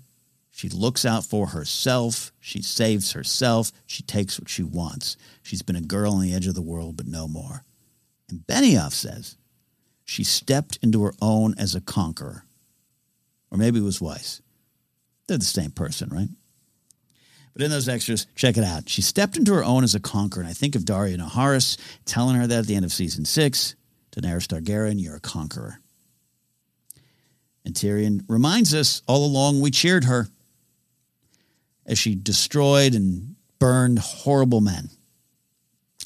[0.51, 2.31] She looks out for herself.
[2.39, 3.71] She saves herself.
[3.87, 5.17] She takes what she wants.
[5.41, 7.63] She's been a girl on the edge of the world, but no more.
[8.29, 9.37] And Benioff says
[10.09, 12.43] she stepped into her own as a conqueror.
[13.51, 14.41] Or maybe it was Weiss.
[15.27, 16.29] They're the same person, right?
[17.53, 18.89] But in those extras, check it out.
[18.89, 20.41] She stepped into her own as a conqueror.
[20.41, 23.75] And I think of Daario Naharis telling her that at the end of season six
[24.11, 25.79] Daenerys Targaryen, you're a conqueror.
[27.63, 30.27] And Tyrion reminds us all along we cheered her
[31.85, 34.89] as she destroyed and burned horrible men.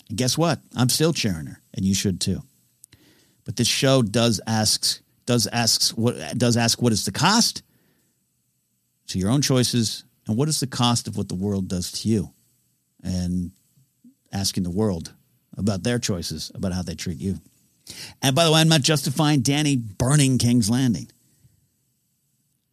[0.09, 0.59] And guess what?
[0.75, 2.43] I'm still cheering her, and you should too.
[3.45, 7.63] But this show does asks does asks what does ask what is the cost
[9.07, 12.09] to your own choices and what is the cost of what the world does to
[12.09, 12.31] you
[13.03, 13.51] and
[14.31, 15.13] asking the world
[15.57, 17.39] about their choices about how they treat you.
[18.21, 21.09] And by the way, I'm not justifying Dany burning King's Landing.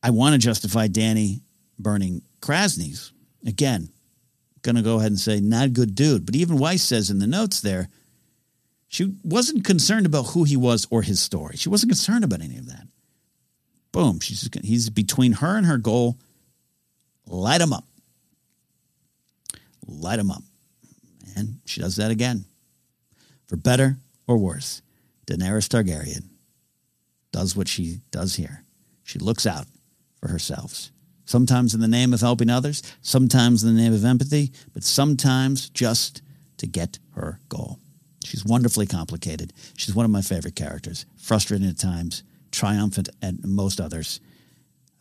[0.02, 1.40] I want to justify Dany
[1.78, 3.10] burning Kraznys.
[3.46, 3.90] Again,
[4.62, 6.24] to go ahead and say not a good dude.
[6.24, 7.88] But even Weiss says in the notes there
[8.90, 11.56] she wasn't concerned about who he was or his story.
[11.56, 12.88] She wasn't concerned about any of that.
[13.92, 14.18] Boom.
[14.18, 16.18] She's just, he's between her and her goal.
[17.24, 17.84] Light him up.
[19.86, 20.42] Light him up.
[21.36, 22.46] And she does that again.
[23.46, 24.82] For better or worse,
[25.24, 26.24] Daenerys Targaryen
[27.30, 28.64] does what she does here.
[29.04, 29.66] She looks out
[30.20, 30.90] for herself.
[31.26, 35.68] Sometimes in the name of helping others, sometimes in the name of empathy, but sometimes
[35.68, 36.22] just
[36.56, 37.78] to get her goal.
[38.24, 39.52] She's wonderfully complicated.
[39.76, 41.06] She's one of my favorite characters.
[41.16, 44.20] Frustrating at times, triumphant at most others,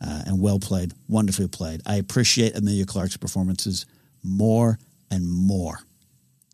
[0.00, 1.82] uh, and well played, wonderfully played.
[1.84, 3.86] I appreciate Emilia Clarke's performances
[4.22, 4.78] more
[5.10, 5.80] and more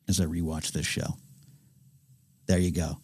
[0.08, 1.16] as I rewatch this show.
[2.46, 2.98] There you go.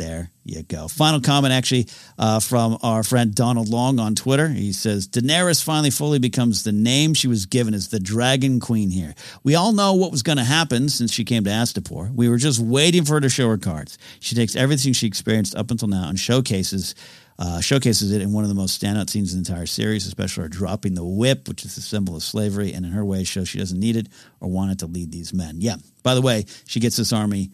[0.00, 0.88] There you go.
[0.88, 1.86] Final comment, actually,
[2.18, 4.48] uh, from our friend Donald Long on Twitter.
[4.48, 8.88] He says Daenerys finally fully becomes the name she was given as the Dragon Queen
[8.88, 9.14] here.
[9.42, 12.14] We all know what was going to happen since she came to Astapor.
[12.14, 13.98] We were just waiting for her to show her cards.
[14.20, 16.94] She takes everything she experienced up until now and showcases.
[17.38, 20.44] Uh, showcases it in one of the most standout scenes in the entire series, especially
[20.44, 23.50] her dropping the whip, which is the symbol of slavery, and in her way shows
[23.50, 24.08] she doesn't need it
[24.40, 25.56] or want it to lead these men.
[25.58, 25.76] Yeah.
[26.02, 27.50] By the way, she gets this army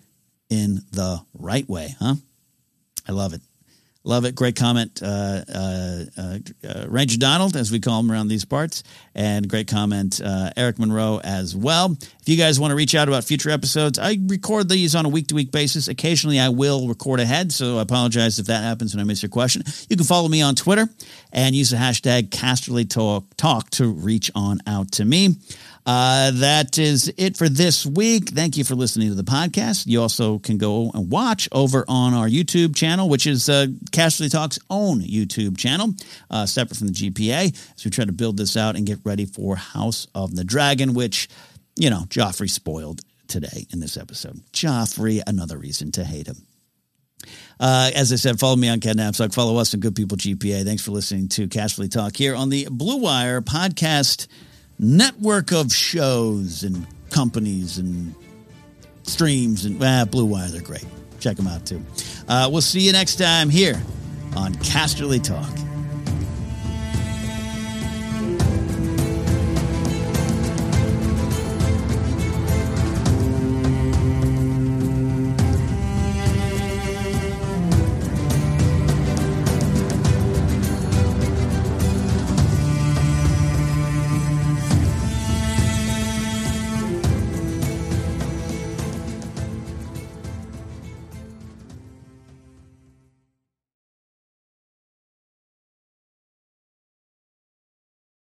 [0.48, 2.14] in the right way, huh?
[3.08, 3.40] I love it.
[4.06, 4.36] Love it.
[4.36, 8.84] Great comment, uh, uh, uh, uh, Ranger Donald, as we call him around these parts,
[9.16, 11.90] and great comment, uh, Eric Monroe as well.
[12.00, 15.08] If you guys want to reach out about future episodes, I record these on a
[15.08, 15.88] week to week basis.
[15.88, 19.30] Occasionally, I will record ahead, so I apologize if that happens when I miss your
[19.30, 19.64] question.
[19.90, 20.88] You can follow me on Twitter
[21.32, 25.34] and use the hashtag Casterly Talk, talk to reach on out to me.
[25.86, 28.30] Uh, that is it for this week.
[28.30, 29.86] Thank you for listening to the podcast.
[29.86, 34.28] You also can go and watch over on our YouTube channel, which is uh, Casterly
[34.28, 35.94] Talk's own YouTube channel,
[36.28, 39.26] uh, separate from the GPA, as we try to build this out and get ready
[39.26, 41.28] for House of the Dragon, which,
[41.76, 44.40] you know, Joffrey spoiled today in this episode.
[44.52, 46.36] Joffrey, another reason to hate him.
[47.60, 49.32] Uh, as I said, follow me on Cat Napzok.
[49.32, 50.64] Follow us on Good People GPA.
[50.64, 54.26] Thanks for listening to Casterly Talk here on the Blue Wire podcast
[54.78, 58.14] network of shows and companies and
[59.04, 60.48] streams and ah, Blue Wire.
[60.48, 60.84] They're great.
[61.20, 61.82] Check them out too.
[62.28, 63.80] Uh, we'll see you next time here
[64.36, 65.75] on Casterly Talk.